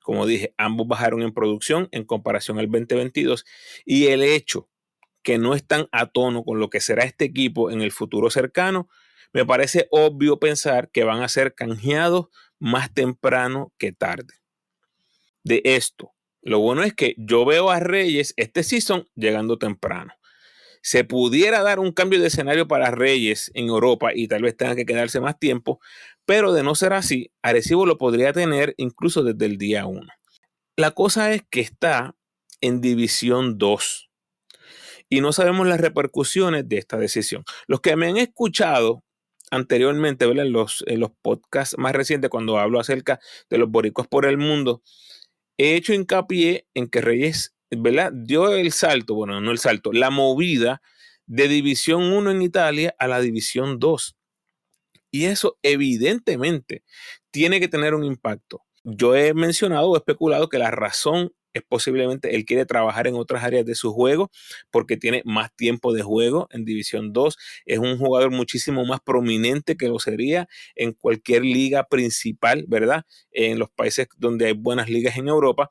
Como 0.00 0.24
dije, 0.24 0.54
ambos 0.56 0.86
bajaron 0.86 1.22
en 1.22 1.34
producción 1.34 1.88
en 1.90 2.04
comparación 2.04 2.58
al 2.58 2.70
2022 2.70 3.44
y 3.84 4.06
el 4.06 4.22
hecho 4.22 4.68
que 5.28 5.36
no 5.36 5.54
están 5.54 5.88
a 5.92 6.06
tono 6.06 6.42
con 6.42 6.58
lo 6.58 6.70
que 6.70 6.80
será 6.80 7.04
este 7.04 7.26
equipo 7.26 7.70
en 7.70 7.82
el 7.82 7.92
futuro 7.92 8.30
cercano, 8.30 8.88
me 9.34 9.44
parece 9.44 9.86
obvio 9.90 10.38
pensar 10.38 10.90
que 10.90 11.04
van 11.04 11.20
a 11.20 11.28
ser 11.28 11.54
canjeados 11.54 12.28
más 12.58 12.94
temprano 12.94 13.70
que 13.76 13.92
tarde. 13.92 14.32
De 15.44 15.60
esto, 15.64 16.14
lo 16.40 16.60
bueno 16.60 16.82
es 16.82 16.94
que 16.94 17.14
yo 17.18 17.44
veo 17.44 17.68
a 17.68 17.78
Reyes 17.78 18.32
este 18.38 18.62
season 18.62 19.06
llegando 19.16 19.58
temprano. 19.58 20.14
Se 20.80 21.04
pudiera 21.04 21.60
dar 21.60 21.78
un 21.78 21.92
cambio 21.92 22.22
de 22.22 22.28
escenario 22.28 22.66
para 22.66 22.90
Reyes 22.90 23.50
en 23.52 23.68
Europa 23.68 24.12
y 24.14 24.28
tal 24.28 24.40
vez 24.40 24.56
tenga 24.56 24.76
que 24.76 24.86
quedarse 24.86 25.20
más 25.20 25.38
tiempo, 25.38 25.78
pero 26.24 26.54
de 26.54 26.62
no 26.62 26.74
ser 26.74 26.94
así, 26.94 27.30
Arecibo 27.42 27.84
lo 27.84 27.98
podría 27.98 28.32
tener 28.32 28.72
incluso 28.78 29.22
desde 29.22 29.44
el 29.44 29.58
día 29.58 29.84
1. 29.84 30.08
La 30.76 30.92
cosa 30.92 31.34
es 31.34 31.42
que 31.50 31.60
está 31.60 32.16
en 32.62 32.80
División 32.80 33.58
2 33.58 34.07
y 35.08 35.20
no 35.20 35.32
sabemos 35.32 35.66
las 35.66 35.80
repercusiones 35.80 36.68
de 36.68 36.78
esta 36.78 36.96
decisión. 36.96 37.44
Los 37.66 37.80
que 37.80 37.96
me 37.96 38.08
han 38.08 38.16
escuchado 38.16 39.04
anteriormente, 39.50 40.26
En 40.26 40.52
los, 40.52 40.84
en 40.86 41.00
los 41.00 41.10
podcasts 41.22 41.76
más 41.78 41.92
recientes, 41.94 42.30
cuando 42.30 42.58
hablo 42.58 42.80
acerca 42.80 43.18
de 43.48 43.58
los 43.58 43.70
boricos 43.70 44.06
por 44.06 44.26
el 44.26 44.36
mundo, 44.36 44.82
he 45.56 45.74
hecho 45.74 45.94
hincapié 45.94 46.66
en 46.74 46.88
que 46.88 47.00
Reyes, 47.00 47.54
¿verdad? 47.70 48.12
Dio 48.12 48.52
el 48.52 48.72
salto, 48.72 49.14
bueno, 49.14 49.40
no 49.40 49.50
el 49.50 49.58
salto, 49.58 49.92
la 49.92 50.10
movida 50.10 50.82
de 51.26 51.48
División 51.48 52.04
1 52.12 52.30
en 52.30 52.42
Italia 52.42 52.94
a 52.98 53.08
la 53.08 53.20
División 53.20 53.78
2. 53.78 54.16
Y 55.10 55.24
eso 55.24 55.58
evidentemente 55.62 56.84
tiene 57.30 57.60
que 57.60 57.68
tener 57.68 57.94
un 57.94 58.04
impacto. 58.04 58.64
Yo 58.84 59.16
he 59.16 59.34
mencionado 59.34 59.88
o 59.90 59.96
especulado 59.96 60.48
que 60.48 60.58
la 60.58 60.70
razón 60.70 61.32
es 61.52 61.62
posiblemente 61.62 62.34
él 62.34 62.44
quiere 62.44 62.66
trabajar 62.66 63.06
en 63.06 63.14
otras 63.14 63.44
áreas 63.44 63.64
de 63.64 63.74
su 63.74 63.92
juego 63.92 64.30
porque 64.70 64.96
tiene 64.96 65.22
más 65.24 65.54
tiempo 65.54 65.92
de 65.92 66.02
juego 66.02 66.48
en 66.50 66.64
División 66.64 67.12
2. 67.12 67.36
Es 67.66 67.78
un 67.78 67.98
jugador 67.98 68.30
muchísimo 68.30 68.84
más 68.84 69.00
prominente 69.00 69.76
que 69.76 69.88
lo 69.88 69.98
sería 69.98 70.48
en 70.74 70.92
cualquier 70.92 71.42
liga 71.44 71.84
principal, 71.84 72.64
¿verdad? 72.68 73.04
En 73.30 73.58
los 73.58 73.70
países 73.70 74.08
donde 74.16 74.46
hay 74.46 74.52
buenas 74.52 74.88
ligas 74.88 75.16
en 75.16 75.28
Europa. 75.28 75.70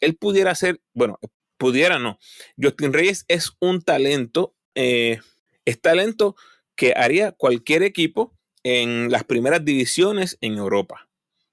Él 0.00 0.16
pudiera 0.16 0.54
ser, 0.54 0.80
bueno, 0.94 1.18
pudiera 1.56 1.98
no. 1.98 2.18
Justin 2.60 2.92
Reyes 2.92 3.24
es 3.28 3.52
un 3.60 3.82
talento, 3.82 4.56
eh, 4.74 5.20
es 5.64 5.80
talento 5.80 6.34
que 6.74 6.94
haría 6.96 7.32
cualquier 7.32 7.82
equipo 7.82 8.36
en 8.64 9.10
las 9.10 9.24
primeras 9.24 9.64
divisiones 9.64 10.38
en 10.40 10.54
Europa. 10.54 11.08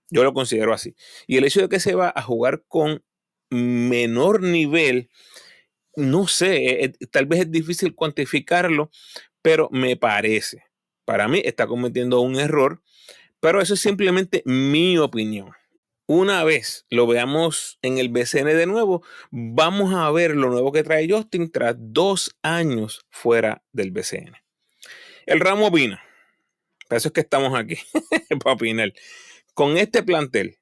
Yo 0.09 0.23
lo 0.23 0.33
considero 0.33 0.73
así. 0.73 0.95
Y 1.27 1.37
el 1.37 1.45
hecho 1.45 1.61
de 1.61 1.69
que 1.69 1.79
se 1.79 1.93
va 1.93 2.11
a 2.15 2.21
jugar 2.21 2.63
con 2.67 3.03
menor 3.49 4.41
nivel, 4.41 5.09
no 5.95 6.27
sé, 6.27 6.55
eh, 6.57 6.85
eh, 6.85 7.07
tal 7.11 7.25
vez 7.25 7.41
es 7.41 7.51
difícil 7.51 7.95
cuantificarlo, 7.95 8.91
pero 9.41 9.69
me 9.71 9.95
parece, 9.97 10.63
para 11.05 11.27
mí 11.27 11.41
está 11.43 11.67
cometiendo 11.67 12.21
un 12.21 12.39
error, 12.39 12.81
pero 13.39 13.61
eso 13.61 13.73
es 13.73 13.79
simplemente 13.79 14.43
mi 14.45 14.97
opinión. 14.97 15.51
Una 16.05 16.43
vez 16.43 16.85
lo 16.89 17.05
veamos 17.05 17.77
en 17.83 17.99
el 17.99 18.09
BCN 18.09 18.45
de 18.45 18.65
nuevo, 18.65 19.03
vamos 19.29 19.93
a 19.93 20.09
ver 20.09 20.35
lo 20.35 20.49
nuevo 20.49 20.71
que 20.71 20.83
trae 20.83 21.07
Justin 21.07 21.51
tras 21.51 21.75
dos 21.77 22.35
años 22.41 23.05
fuera 23.11 23.63
del 23.73 23.91
BCN. 23.91 24.33
El 25.27 25.39
ramo 25.39 25.67
opina. 25.67 26.01
Por 26.87 26.97
eso 26.97 27.09
es 27.09 27.13
que 27.13 27.21
estamos 27.21 27.57
aquí, 27.57 27.77
para 28.43 28.55
opinar. 28.55 28.91
Con 29.53 29.77
este 29.77 30.01
plantel, 30.01 30.57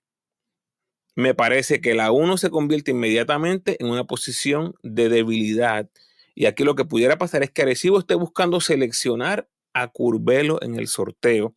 me 1.18 1.34
parece 1.34 1.82
que 1.82 1.96
la 1.96 2.12
1 2.12 2.38
se 2.38 2.52
convierte 2.52 2.92
inmediatamente 2.92 3.76
en 3.80 3.88
una 3.90 4.04
posición 4.04 4.76
de 4.84 5.10
debilidad. 5.10 5.90
Y 6.36 6.46
aquí 6.46 6.64
lo 6.64 6.76
que 6.76 6.86
pudiera 6.86 7.18
pasar 7.18 7.42
es 7.42 7.50
que 7.50 7.64
Arecibo 7.64 7.98
esté 7.98 8.14
buscando 8.14 8.62
seleccionar 8.62 9.50
a 9.74 9.88
Curvelo 9.88 10.62
en 10.62 10.76
el 10.76 10.88
sorteo. 10.88 11.56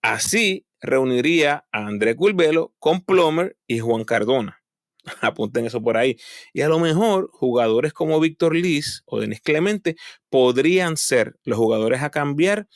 Así 0.00 0.64
reuniría 0.80 1.66
a 1.72 1.86
André 1.86 2.16
Curvelo 2.16 2.74
con 2.78 3.02
Plomer 3.02 3.58
y 3.66 3.80
Juan 3.80 4.04
Cardona. 4.04 4.62
Apunten 5.20 5.66
eso 5.66 5.82
por 5.82 5.98
ahí. 5.98 6.16
Y 6.54 6.62
a 6.62 6.68
lo 6.68 6.78
mejor 6.78 7.28
jugadores 7.30 7.92
como 7.92 8.18
Víctor 8.18 8.56
Liz 8.56 9.02
o 9.04 9.20
Denis 9.20 9.42
Clemente 9.42 9.96
podrían 10.30 10.96
ser 10.96 11.36
los 11.44 11.58
jugadores 11.58 12.00
a 12.00 12.08
cambiar 12.08 12.66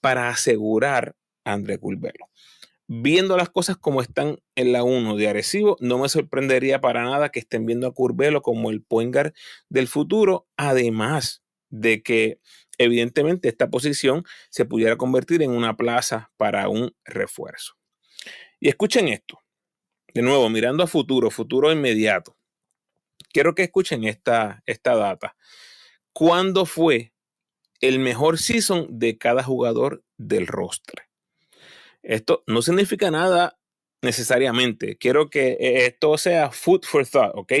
para 0.00 0.28
asegurar 0.28 1.14
a 1.44 1.52
André 1.52 1.78
Curvelo 1.78 2.31
viendo 3.00 3.38
las 3.38 3.48
cosas 3.48 3.78
como 3.78 4.02
están 4.02 4.38
en 4.54 4.72
la 4.72 4.84
1 4.84 5.16
de 5.16 5.26
Arecibo, 5.28 5.78
no 5.80 5.98
me 5.98 6.10
sorprendería 6.10 6.82
para 6.82 7.04
nada 7.04 7.30
que 7.30 7.38
estén 7.38 7.64
viendo 7.64 7.86
a 7.86 7.94
Curvelo 7.94 8.42
como 8.42 8.70
el 8.70 8.82
point 8.82 9.16
del 9.70 9.88
futuro, 9.88 10.46
además 10.58 11.42
de 11.70 12.02
que 12.02 12.38
evidentemente 12.76 13.48
esta 13.48 13.70
posición 13.70 14.24
se 14.50 14.66
pudiera 14.66 14.96
convertir 14.96 15.42
en 15.42 15.52
una 15.52 15.74
plaza 15.74 16.32
para 16.36 16.68
un 16.68 16.94
refuerzo. 17.04 17.78
Y 18.60 18.68
escuchen 18.68 19.08
esto, 19.08 19.38
de 20.12 20.20
nuevo, 20.20 20.50
mirando 20.50 20.84
a 20.84 20.86
futuro, 20.86 21.30
futuro 21.30 21.72
inmediato. 21.72 22.36
Quiero 23.32 23.54
que 23.54 23.62
escuchen 23.62 24.04
esta, 24.04 24.62
esta 24.66 24.94
data. 24.96 25.34
¿Cuándo 26.12 26.66
fue 26.66 27.14
el 27.80 28.00
mejor 28.00 28.38
season 28.38 28.86
de 28.90 29.16
cada 29.16 29.42
jugador 29.42 30.04
del 30.18 30.46
roster? 30.46 31.11
Esto 32.02 32.42
no 32.46 32.62
significa 32.62 33.10
nada 33.10 33.58
necesariamente. 34.02 34.96
Quiero 34.96 35.30
que 35.30 35.52
eh, 35.52 35.86
esto 35.86 36.18
sea 36.18 36.50
food 36.50 36.82
for 36.84 37.06
thought, 37.06 37.32
¿ok? 37.34 37.52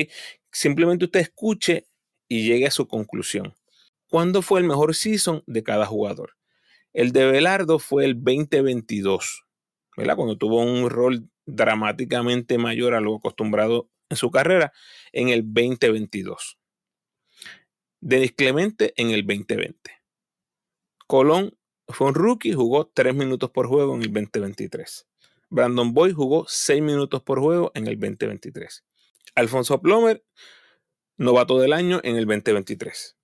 Simplemente 0.50 1.04
usted 1.06 1.20
escuche 1.20 1.86
y 2.28 2.46
llegue 2.46 2.66
a 2.66 2.70
su 2.70 2.86
conclusión. 2.88 3.54
¿Cuándo 4.08 4.42
fue 4.42 4.60
el 4.60 4.66
mejor 4.66 4.94
season 4.94 5.42
de 5.46 5.62
cada 5.62 5.86
jugador? 5.86 6.36
El 6.92 7.12
de 7.12 7.24
Belardo 7.26 7.78
fue 7.78 8.04
el 8.04 8.14
2022, 8.22 9.44
¿verdad? 9.96 10.16
Cuando 10.16 10.36
tuvo 10.36 10.60
un 10.60 10.90
rol 10.90 11.30
dramáticamente 11.46 12.58
mayor 12.58 12.94
a 12.94 13.00
lo 13.00 13.16
acostumbrado 13.16 13.88
en 14.10 14.16
su 14.16 14.30
carrera 14.30 14.72
en 15.12 15.30
el 15.30 15.42
2022. 15.42 16.58
Denis 18.00 18.32
Clemente 18.32 18.92
en 18.96 19.10
el 19.10 19.26
2020. 19.26 19.90
Colón 21.06 21.56
fue 21.92 22.08
un 22.08 22.14
rookie, 22.14 22.52
jugó 22.52 22.86
3 22.86 23.14
minutos 23.14 23.50
por 23.50 23.66
juego 23.66 23.94
en 23.94 24.02
el 24.02 24.12
2023. 24.12 25.06
Brandon 25.50 25.92
Boy 25.92 26.12
jugó 26.12 26.46
6 26.48 26.82
minutos 26.82 27.22
por 27.22 27.40
juego 27.40 27.72
en 27.74 27.86
el 27.86 27.98
2023. 27.98 28.84
Alfonso 29.34 29.80
Plomer, 29.80 30.24
novato 31.16 31.58
del 31.58 31.72
año 31.72 32.00
en 32.02 32.16
el 32.16 32.26
2023. 32.26 33.16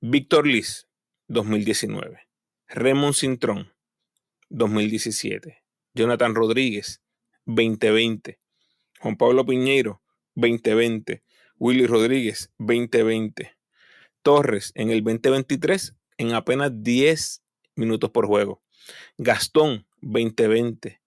Víctor 0.00 0.46
Liz, 0.46 0.88
2019. 1.28 2.20
Raymond 2.68 3.14
Cintrón, 3.14 3.72
2017. 4.48 5.62
Jonathan 5.94 6.34
Rodríguez, 6.34 7.02
2020. 7.46 8.38
Juan 9.00 9.16
Pablo 9.16 9.44
Piñeiro, 9.44 10.02
2020. 10.34 11.22
Willy 11.58 11.86
Rodríguez, 11.86 12.52
2020. 12.58 13.56
Torres 14.22 14.72
en 14.74 14.90
el 14.90 15.02
2023 15.02 15.96
en 16.18 16.34
apenas 16.34 16.70
10 16.82 17.41
minutos 17.76 18.10
por 18.10 18.26
juego. 18.26 18.62
Gastón, 19.18 19.86
2020. 20.00 21.00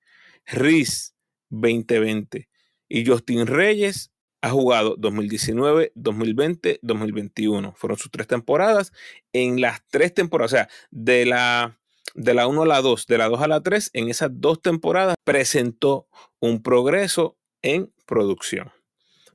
Riz, 0.45 1.15
2020. 1.49 2.49
Y 2.87 3.05
Justin 3.05 3.47
Reyes 3.47 4.11
ha 4.41 4.51
jugado 4.51 4.95
2019, 4.97 5.91
2020, 5.95 6.79
2021. 6.81 7.73
Fueron 7.75 7.97
sus 7.97 8.11
tres 8.11 8.27
temporadas. 8.27 8.91
En 9.33 9.59
las 9.59 9.81
tres 9.89 10.13
temporadas, 10.13 10.53
o 10.53 10.55
sea, 10.55 10.69
de 10.91 11.25
la, 11.25 11.79
de 12.13 12.33
la 12.33 12.47
1 12.47 12.61
a 12.61 12.65
la 12.67 12.81
2, 12.81 13.07
de 13.07 13.17
la 13.17 13.27
2 13.27 13.41
a 13.41 13.47
la 13.47 13.61
3, 13.61 13.89
en 13.93 14.09
esas 14.09 14.29
dos 14.33 14.61
temporadas 14.61 15.15
presentó 15.23 16.07
un 16.39 16.61
progreso 16.61 17.37
en 17.63 17.91
producción. 18.05 18.71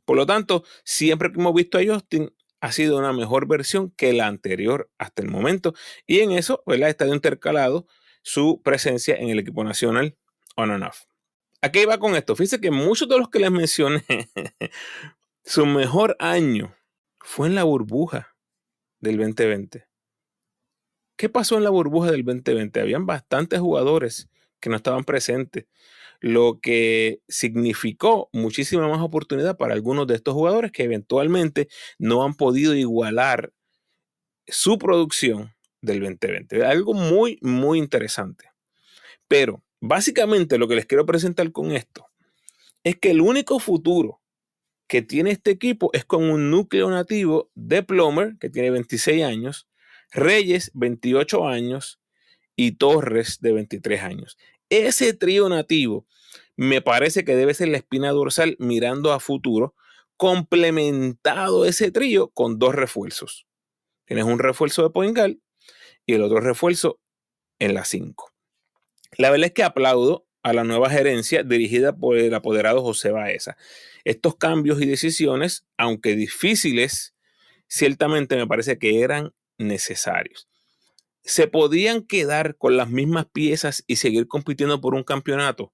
Por 0.05 0.17
lo 0.17 0.27
tanto, 0.27 0.65
siempre 0.85 1.33
que 1.33 1.41
hemos 1.41 1.55
visto 1.55 1.79
a 1.79 1.85
Justin, 1.85 2.33
ha 2.61 2.73
sido 2.73 2.99
una 2.99 3.13
mejor 3.13 3.47
versión 3.47 3.91
que 3.91 4.13
la 4.13 4.27
anterior 4.27 4.91
hasta 4.99 5.23
el 5.23 5.29
momento. 5.29 5.75
Y 6.07 6.21
en 6.21 6.33
eso, 6.33 6.63
¿verdad? 6.67 6.89
Ha 6.89 6.91
estado 6.91 7.15
intercalado 7.15 7.87
su 8.23 8.61
presencia 8.63 9.17
en 9.17 9.31
el 9.31 9.39
equipo 9.39 9.65
nacional 9.65 10.17
on 10.57 10.71
and 10.71 10.85
off. 10.85 11.05
¿A 11.63 11.71
qué 11.71 11.83
iba 11.83 11.99
con 11.99 12.15
esto? 12.17 12.37
Fíjense 12.37 12.61
que 12.61 12.71
muchos 12.71 13.09
de 13.09 13.19
los 13.19 13.29
que 13.29 13.39
les 13.39 13.51
mencioné, 13.51 14.05
su 15.45 15.67
mejor 15.67 16.17
año 16.19 16.75
fue 17.19 17.49
en 17.49 17.55
la 17.55 17.65
burbuja 17.65 18.35
del 18.99 19.19
2020. 19.19 19.87
¿Qué 21.17 21.29
pasó 21.29 21.59
en 21.59 21.65
la 21.65 21.71
burbuja 21.71 22.11
del 22.11 22.25
2020? 22.25 22.81
Habían 22.81 23.05
bastantes 23.05 23.61
jugadores 23.61 24.31
que 24.59 24.71
no 24.71 24.77
estaban 24.77 25.05
presentes, 25.05 25.67
lo 26.21 26.61
que 26.61 27.21
significó 27.29 28.29
muchísima 28.33 28.89
más 28.89 29.01
oportunidad 29.01 29.57
para 29.57 29.75
algunos 29.75 30.07
de 30.07 30.15
estos 30.15 30.35
jugadores 30.35 30.73
que 30.73 30.85
eventualmente 30.85 31.69
no 31.99 32.25
han 32.25 32.35
podido 32.35 32.75
igualar 32.75 33.53
su 34.47 34.79
producción 34.79 35.55
del 35.81 36.01
2020. 36.01 36.65
Algo 36.65 36.95
muy, 36.95 37.39
muy 37.43 37.79
interesante. 37.79 38.51
Pero 39.29 39.63
Básicamente 39.81 40.59
lo 40.59 40.69
que 40.69 40.75
les 40.75 40.85
quiero 40.85 41.07
presentar 41.07 41.51
con 41.53 41.73
esto 41.73 42.07
es 42.85 42.97
que 42.97 43.11
el 43.11 43.23
único 43.23 43.59
futuro 43.59 44.21
que 44.87 45.01
tiene 45.01 45.31
este 45.31 45.51
equipo 45.51 45.91
es 45.95 46.05
con 46.05 46.25
un 46.25 46.51
núcleo 46.51 46.91
nativo 46.91 47.51
de 47.55 47.83
Plomer, 47.83 48.37
que 48.39 48.51
tiene 48.51 48.71
26 48.71 49.25
años, 49.25 49.69
Reyes, 50.11 50.71
28 50.75 51.47
años, 51.49 51.99
y 52.57 52.73
Torres, 52.73 53.39
de 53.41 53.53
23 53.53 54.03
años. 54.03 54.37
Ese 54.71 55.13
trío 55.13 55.49
nativo 55.49 56.07
me 56.57 56.81
parece 56.81 57.25
que 57.25 57.35
debe 57.35 57.55
ser 57.55 57.69
la 57.69 57.79
espina 57.79 58.11
dorsal 58.11 58.57
mirando 58.59 59.13
a 59.13 59.21
futuro, 59.21 59.75
complementado 60.17 61.65
ese 61.65 61.91
trío 61.91 62.29
con 62.29 62.59
dos 62.59 62.75
refuerzos. 62.75 63.47
Tienes 64.05 64.27
un 64.27 64.39
refuerzo 64.39 64.83
de 64.83 64.91
Poingal 64.91 65.41
y 66.07 66.15
el 66.15 66.23
otro 66.23 66.41
refuerzo 66.41 67.01
en 67.59 67.75
la 67.75 67.85
5. 67.85 68.33
La 69.17 69.31
verdad 69.31 69.47
es 69.47 69.53
que 69.55 69.63
aplaudo 69.63 70.27
a 70.43 70.53
la 70.53 70.65
nueva 70.65 70.91
gerencia 70.91 71.43
dirigida 71.43 71.97
por 71.97 72.17
el 72.17 72.35
apoderado 72.35 72.83
José 72.83 73.11
Baeza. 73.11 73.57
Estos 74.05 74.37
cambios 74.37 74.81
y 74.81 74.87
decisiones, 74.87 75.67
aunque 75.77 76.15
difíciles, 76.17 77.15
ciertamente 77.67 78.37
me 78.37 78.47
parece 78.47 78.79
que 78.79 79.01
eran 79.01 79.33
necesarios. 79.59 80.50
¿Se 81.23 81.47
podían 81.47 82.07
quedar 82.07 82.57
con 82.57 82.77
las 82.77 82.89
mismas 82.89 83.27
piezas 83.27 83.85
y 83.87 83.97
seguir 83.97 84.27
compitiendo 84.27 84.81
por 84.81 84.95
un 84.95 85.05
campeonato? 85.05 85.73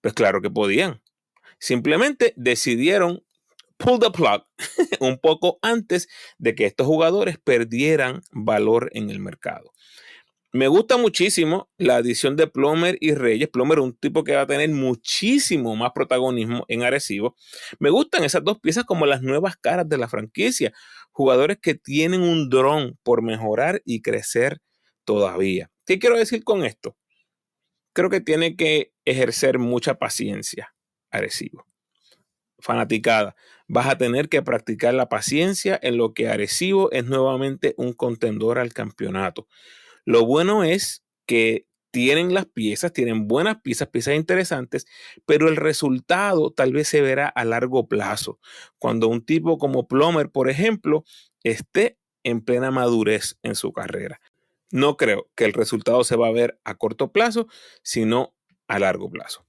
Pues 0.00 0.14
claro 0.14 0.40
que 0.40 0.50
podían. 0.50 1.02
Simplemente 1.58 2.34
decidieron 2.36 3.24
pull 3.76 3.98
the 3.98 4.10
plug 4.10 4.46
un 5.00 5.18
poco 5.18 5.58
antes 5.62 6.08
de 6.38 6.54
que 6.54 6.66
estos 6.66 6.86
jugadores 6.86 7.38
perdieran 7.38 8.22
valor 8.32 8.90
en 8.92 9.10
el 9.10 9.20
mercado. 9.20 9.72
Me 10.54 10.68
gusta 10.68 10.96
muchísimo 10.98 11.68
la 11.78 11.96
adición 11.96 12.36
de 12.36 12.46
Plomer 12.46 12.96
y 13.00 13.12
Reyes. 13.12 13.48
Plomer 13.48 13.78
es 13.78 13.84
un 13.86 13.96
tipo 13.96 14.22
que 14.22 14.36
va 14.36 14.42
a 14.42 14.46
tener 14.46 14.70
muchísimo 14.70 15.74
más 15.74 15.90
protagonismo 15.92 16.64
en 16.68 16.84
Arecibo. 16.84 17.34
Me 17.80 17.90
gustan 17.90 18.22
esas 18.22 18.44
dos 18.44 18.60
piezas 18.60 18.84
como 18.84 19.04
las 19.04 19.20
nuevas 19.20 19.56
caras 19.56 19.88
de 19.88 19.98
la 19.98 20.06
franquicia. 20.06 20.72
Jugadores 21.10 21.58
que 21.60 21.74
tienen 21.74 22.22
un 22.22 22.50
dron 22.50 22.96
por 23.02 23.20
mejorar 23.20 23.82
y 23.84 24.00
crecer 24.00 24.60
todavía. 25.02 25.72
¿Qué 25.86 25.98
quiero 25.98 26.16
decir 26.16 26.44
con 26.44 26.64
esto? 26.64 26.96
Creo 27.92 28.08
que 28.08 28.20
tiene 28.20 28.54
que 28.54 28.92
ejercer 29.04 29.58
mucha 29.58 29.98
paciencia 29.98 30.72
Arecibo. 31.10 31.66
Fanaticada, 32.60 33.34
vas 33.66 33.88
a 33.88 33.98
tener 33.98 34.28
que 34.28 34.40
practicar 34.40 34.94
la 34.94 35.08
paciencia 35.08 35.80
en 35.82 35.96
lo 35.96 36.14
que 36.14 36.28
Arecibo 36.28 36.92
es 36.92 37.06
nuevamente 37.06 37.74
un 37.76 37.92
contendor 37.92 38.60
al 38.60 38.72
campeonato. 38.72 39.48
Lo 40.04 40.24
bueno 40.24 40.64
es 40.64 41.02
que 41.26 41.66
tienen 41.90 42.34
las 42.34 42.46
piezas, 42.46 42.92
tienen 42.92 43.28
buenas 43.28 43.60
piezas, 43.62 43.88
piezas 43.88 44.16
interesantes, 44.16 44.84
pero 45.26 45.48
el 45.48 45.56
resultado 45.56 46.50
tal 46.50 46.72
vez 46.72 46.88
se 46.88 47.00
verá 47.02 47.28
a 47.28 47.44
largo 47.44 47.86
plazo. 47.86 48.40
Cuando 48.78 49.06
un 49.06 49.24
tipo 49.24 49.58
como 49.58 49.86
Plomer, 49.86 50.28
por 50.30 50.50
ejemplo, 50.50 51.04
esté 51.44 51.98
en 52.24 52.40
plena 52.40 52.70
madurez 52.70 53.38
en 53.42 53.54
su 53.54 53.72
carrera. 53.72 54.20
No 54.72 54.96
creo 54.96 55.30
que 55.36 55.44
el 55.44 55.52
resultado 55.52 56.02
se 56.02 56.16
va 56.16 56.26
a 56.26 56.32
ver 56.32 56.58
a 56.64 56.74
corto 56.74 57.12
plazo, 57.12 57.46
sino 57.82 58.34
a 58.66 58.80
largo 58.80 59.08
plazo. 59.08 59.46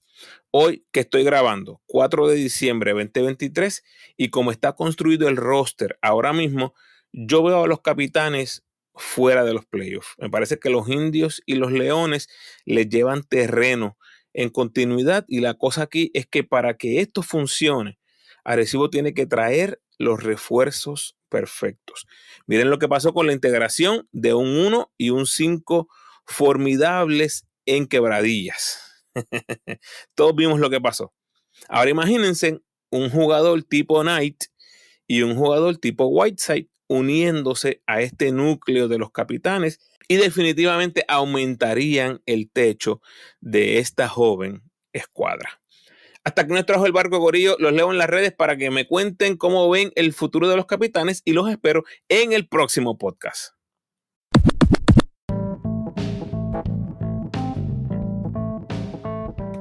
Hoy 0.52 0.86
que 0.91 1.00
estoy 1.02 1.24
grabando, 1.24 1.82
4 1.88 2.28
de 2.28 2.36
diciembre 2.36 2.94
de 2.94 3.06
2023, 3.06 3.84
y 4.18 4.30
como 4.30 4.52
está 4.52 4.74
construido 4.74 5.28
el 5.28 5.38
roster 5.38 5.98
ahora 6.02 6.32
mismo, 6.32 6.76
yo 7.12 7.44
veo 7.44 7.63
a 7.63 7.68
los 7.68 7.82
capitanes 7.82 8.64
fuera 8.97 9.43
de 9.43 9.53
los 9.53 9.65
playoffs. 9.65 10.13
Me 10.17 10.29
parece 10.29 10.60
que 10.60 10.69
los 10.69 10.88
indios 10.89 11.41
y 11.45 11.55
los 11.55 11.71
leones 11.71 12.27
les 12.65 12.89
llevan 12.89 13.23
terreno 13.23 13.97
en 14.34 14.49
continuidad 14.49 15.25
y 15.27 15.39
la 15.39 15.53
cosa 15.53 15.84
aquí 15.84 16.12
es 16.13 16.27
que 16.27 16.43
para 16.43 16.77
que 16.77 16.99
esto 16.99 17.21
funcione, 17.21 17.99
Arecibo 18.43 18.89
tiene 18.89 19.13
que 19.13 19.25
traer 19.25 19.81
los 19.97 20.21
refuerzos 20.21 21.17
perfectos. 21.29 22.05
Miren 22.47 22.69
lo 22.69 22.79
que 22.79 22.88
pasó 22.88 23.13
con 23.13 23.27
la 23.27 23.34
integración 23.34 24.08
de 24.12 24.34
un 24.34 24.58
1 24.58 24.91
y 24.97 25.10
un 25.10 25.25
5 25.25 25.88
formidables 26.25 27.47
en 27.65 27.88
quebradillas. 27.88 28.79
Todos 30.15 30.36
vimos 30.36 30.60
lo 30.60 30.69
que 30.69 30.81
pasó. 30.81 31.13
Ahora 31.69 31.89
imagínense 31.89 32.62
un 32.89 33.10
jugador 33.10 33.63
tipo 33.63 34.01
Knight 34.01 34.45
y 35.08 35.21
un 35.21 35.36
jugador 35.36 35.77
tipo 35.77 36.05
Whiteside 36.08 36.69
uniéndose 36.88 37.82
a 37.88 38.02
este 38.02 38.32
núcleo 38.32 38.88
de 38.88 38.98
los 38.98 39.12
capitanes 39.12 39.80
y 40.08 40.15
definitivamente 40.15 41.04
aumentarían 41.08 42.21
el 42.26 42.50
techo 42.52 43.02
de 43.41 43.80
esta 43.80 44.08
joven 44.08 44.63
escuadra. 44.93 45.62
Hasta 46.24 46.48
que 46.48 46.54
nos 46.54 46.65
trajo 46.65 46.86
el 46.86 46.91
barco 46.91 47.19
Gorillo, 47.19 47.56
los 47.60 47.74
leo 47.74 47.91
en 47.91 47.98
las 47.98 48.10
redes 48.10 48.34
para 48.34 48.58
que 48.58 48.71
me 48.71 48.88
cuenten 48.88 49.38
cómo 49.38 49.69
ven 49.69 49.91
el 49.95 50.13
futuro 50.13 50.50
de 50.50 50.56
los 50.56 50.65
capitanes 50.65 51.21
y 51.24 51.34
los 51.34 51.50
espero 51.50 51.84
en 52.10 52.34
el 52.34 52.48
próximo 52.48 52.98
podcast. 52.98 53.55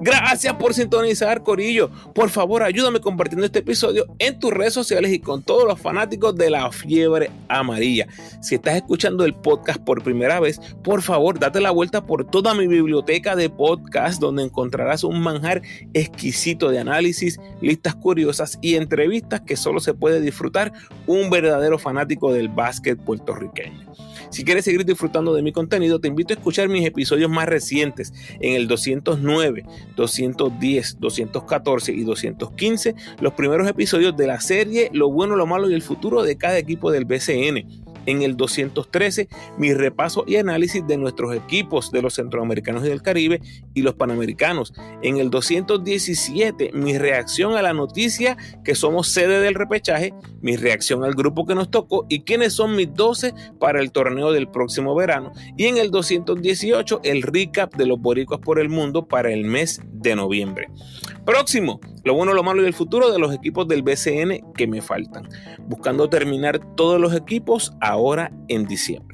Gracias 0.05 0.53
por 0.57 0.75
sintonizar, 0.75 1.43
Corillo. 1.43 1.89
Por 2.15 2.29
favor, 2.29 2.63
ayúdame 2.63 3.01
compartiendo 3.01 3.47
este 3.47 3.61
episodio 3.61 4.05
en 4.19 4.39
tus 4.39 4.53
redes 4.53 4.75
sociales 4.75 5.11
y 5.15 5.19
con 5.19 5.43
todos 5.43 5.67
los 5.67 5.81
fanáticos 5.81 6.37
de 6.37 6.51
la 6.51 6.71
fiebre 6.71 7.31
amarilla. 7.49 8.07
Si 8.43 8.57
estás 8.57 8.77
escuchando 8.77 9.25
el 9.25 9.35
podcast 9.35 9.81
por 9.81 10.03
primera 10.03 10.41
vez, 10.41 10.61
por 10.83 11.01
favor, 11.01 11.39
date 11.39 11.59
la 11.63 11.71
vuelta 11.71 12.05
por 12.05 12.27
toda 12.27 12.53
mi 12.53 12.67
biblioteca 12.67 13.35
de 13.35 13.49
podcast 13.49 14.21
donde 14.21 14.43
encontrarás 14.43 15.05
un 15.05 15.23
manjar 15.23 15.63
exquisito 15.95 16.69
de 16.69 16.81
análisis, 16.81 17.41
listas 17.63 17.95
curiosas 17.95 18.59
y 18.61 18.75
entrevistas 18.75 19.41
que 19.41 19.57
solo 19.57 19.81
se 19.81 19.95
puede 19.95 20.21
disfrutar 20.21 20.75
un 21.07 21.31
verdadero 21.31 21.79
fanático 21.79 22.31
del 22.31 22.51
básquet 22.51 22.99
puertorriqueño. 22.99 23.91
Si 24.35 24.43
quieres 24.43 24.65
seguir 24.65 24.85
disfrutando 24.85 25.33
de 25.33 25.43
mi 25.43 25.53
contenido, 25.53 26.01
te 26.01 26.09
invito 26.09 26.35
a 26.35 26.37
escuchar 26.37 26.69
mis 26.69 26.85
episodios 26.85 27.31
más 27.31 27.47
recientes 27.47 28.13
en 28.41 28.57
el 28.57 28.67
209, 28.67 29.65
210, 29.95 30.97
214 30.99 31.93
y 31.93 32.03
215, 32.03 32.97
los 33.21 33.33
primeros 33.35 33.69
episodios 33.69 34.17
de 34.17 34.27
la 34.27 34.41
serie 34.41 34.91
Lo 34.93 35.09
bueno, 35.09 35.37
lo 35.37 35.47
malo 35.47 35.71
y 35.71 35.75
el 35.75 35.83
futuro 35.83 36.25
de 36.25 36.37
cada 36.37 36.59
equipo 36.59 36.91
del 36.91 37.05
BCN 37.05 37.85
En 38.07 38.23
el 38.23 38.37
213, 38.37 39.29
mi 39.59 39.73
repaso 39.73 40.25
y 40.27 40.37
análisis 40.37 40.87
de 40.87 40.97
nuestros 40.97 41.35
equipos 41.35 41.91
de 41.91 42.03
los 42.03 42.15
centroamericanos 42.15 42.85
y 42.85 42.89
del 42.89 43.03
Caribe 43.03 43.41
y 43.75 43.83
los 43.83 43.95
panamericanos. 43.95 44.73
En 45.03 45.19
el 45.19 45.31
217, 45.31 46.73
mi 46.73 46.99
reacción 46.99 47.57
a 47.57 47.63
la 47.63 47.73
noticia 47.73 48.37
que 48.65 48.75
somos 48.75 49.09
sede 49.09 49.41
del 49.41 49.55
repechaje, 49.55 50.15
mi 50.41 50.57
reacción 50.57 51.05
al 51.05 51.15
grupo 51.15 51.47
que 51.47 51.55
nos 51.55 51.71
tocó 51.71 52.07
y 52.09 52.21
quiénes 52.21 52.53
son 52.53 52.77
mis 52.77 52.93
12 52.93 53.35
para 53.59 53.81
el 53.81 53.93
torneo 53.93 54.33
del 54.33 54.49
próximo 54.49 54.95
verano. 54.95 55.33
Y 55.57 55.67
en 55.67 55.79
el 55.79 55.91
218, 55.91 57.01
el 57.05 57.23
recap 57.23 57.75
de 57.75 57.87
los 57.87 58.01
boricuas 58.01 58.41
por 58.41 58.59
el 58.59 58.69
mundo 58.69 59.07
para 59.07 59.33
el 59.33 59.45
mes 59.45 59.81
de 59.93 60.17
noviembre. 60.17 60.69
Próximo, 61.25 61.81
lo 62.05 62.15
bueno, 62.15 62.35
lo 62.35 62.43
malo 62.43 62.63
y 62.63 62.67
el 62.67 62.75
futuro 62.75 63.11
de 63.11 63.19
los 63.19 63.35
equipos 63.35 63.67
del 63.67 63.83
BCN 63.83 64.53
que 64.55 64.67
me 64.67 64.83
faltan, 64.83 65.29
buscando 65.67 66.09
terminar 66.09 66.61
todos 66.77 67.01
los 67.01 67.15
equipos 67.15 67.73
ahora 67.81 68.31
en 68.49 68.67
diciembre. 68.67 69.14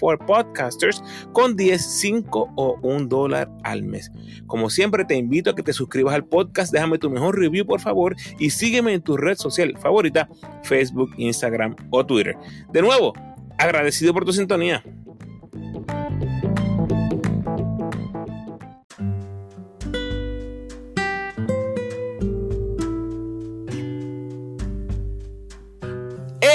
Podcasters 0.01 1.03
con 1.31 1.55
10, 1.55 1.81
5 1.81 2.53
o 2.55 2.79
1 2.81 3.07
dólar 3.07 3.49
al 3.63 3.83
mes. 3.83 4.11
Como 4.47 4.69
siempre 4.69 5.05
te 5.05 5.15
invito 5.15 5.51
a 5.51 5.55
que 5.55 5.63
te 5.63 5.73
suscribas 5.73 6.15
al 6.15 6.25
podcast, 6.25 6.73
déjame 6.73 6.97
tu 6.97 7.09
mejor 7.09 7.39
review 7.39 7.65
por 7.65 7.79
favor 7.79 8.15
y 8.39 8.49
sígueme 8.49 8.93
en 8.93 9.01
tu 9.01 9.17
red 9.17 9.37
social 9.37 9.77
favorita, 9.77 10.27
Facebook, 10.63 11.11
Instagram 11.17 11.75
o 11.89 12.05
Twitter. 12.05 12.35
De 12.71 12.81
nuevo, 12.81 13.13
agradecido 13.57 14.13
por 14.13 14.25
tu 14.25 14.33
sintonía. 14.33 14.83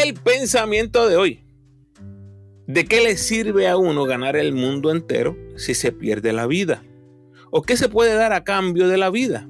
El 0.04 0.14
pensamiento 0.14 1.09
de 1.09 1.16
hoy. 1.16 1.45
¿De 2.66 2.85
qué 2.85 3.00
le 3.00 3.16
sirve 3.16 3.68
a 3.68 3.76
uno 3.76 4.07
ganar 4.07 4.37
el 4.37 4.52
mundo 4.52 4.90
entero 4.90 5.37
si 5.57 5.74
se 5.74 5.92
pierde 5.92 6.33
la 6.33 6.48
vida? 6.48 6.83
¿O 7.50 7.62
qué 7.62 7.76
se 7.76 7.88
puede 7.88 8.14
dar 8.14 8.33
a 8.33 8.42
cambio 8.42 8.88
de 8.88 8.96
la 8.96 9.09
vida? 9.09 9.48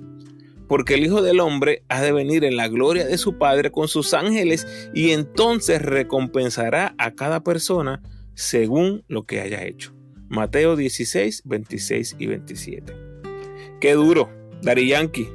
Porque 0.68 0.94
el 0.94 1.04
Hijo 1.04 1.22
del 1.22 1.40
Hombre 1.40 1.82
ha 1.88 2.02
de 2.02 2.12
venir 2.12 2.44
en 2.44 2.58
la 2.58 2.68
gloria 2.68 3.06
de 3.06 3.16
su 3.16 3.38
Padre 3.38 3.70
con 3.70 3.88
sus 3.88 4.12
ángeles 4.12 4.90
y 4.92 5.12
entonces 5.12 5.80
recompensará 5.80 6.94
a 6.98 7.14
cada 7.14 7.42
persona 7.42 8.02
según 8.34 9.02
lo 9.08 9.24
que 9.24 9.40
haya 9.40 9.64
hecho. 9.64 9.94
Mateo 10.28 10.76
16, 10.76 11.42
26 11.46 12.16
y 12.18 12.26
27. 12.26 12.92
Qué 13.80 13.94
duro, 13.94 14.28
Dari 14.60 14.88
Yankee. 14.88 15.30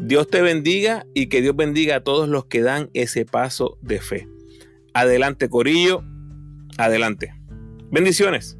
Dios 0.00 0.26
te 0.26 0.42
bendiga 0.42 1.06
y 1.14 1.28
que 1.28 1.42
Dios 1.42 1.54
bendiga 1.54 1.96
a 1.96 2.02
todos 2.02 2.28
los 2.28 2.46
que 2.46 2.62
dan 2.62 2.90
ese 2.92 3.24
paso 3.24 3.78
de 3.82 4.00
fe. 4.00 4.28
Adelante, 4.94 5.48
Corillo. 5.48 6.02
Adelante. 6.78 7.34
Bendiciones. 7.90 8.57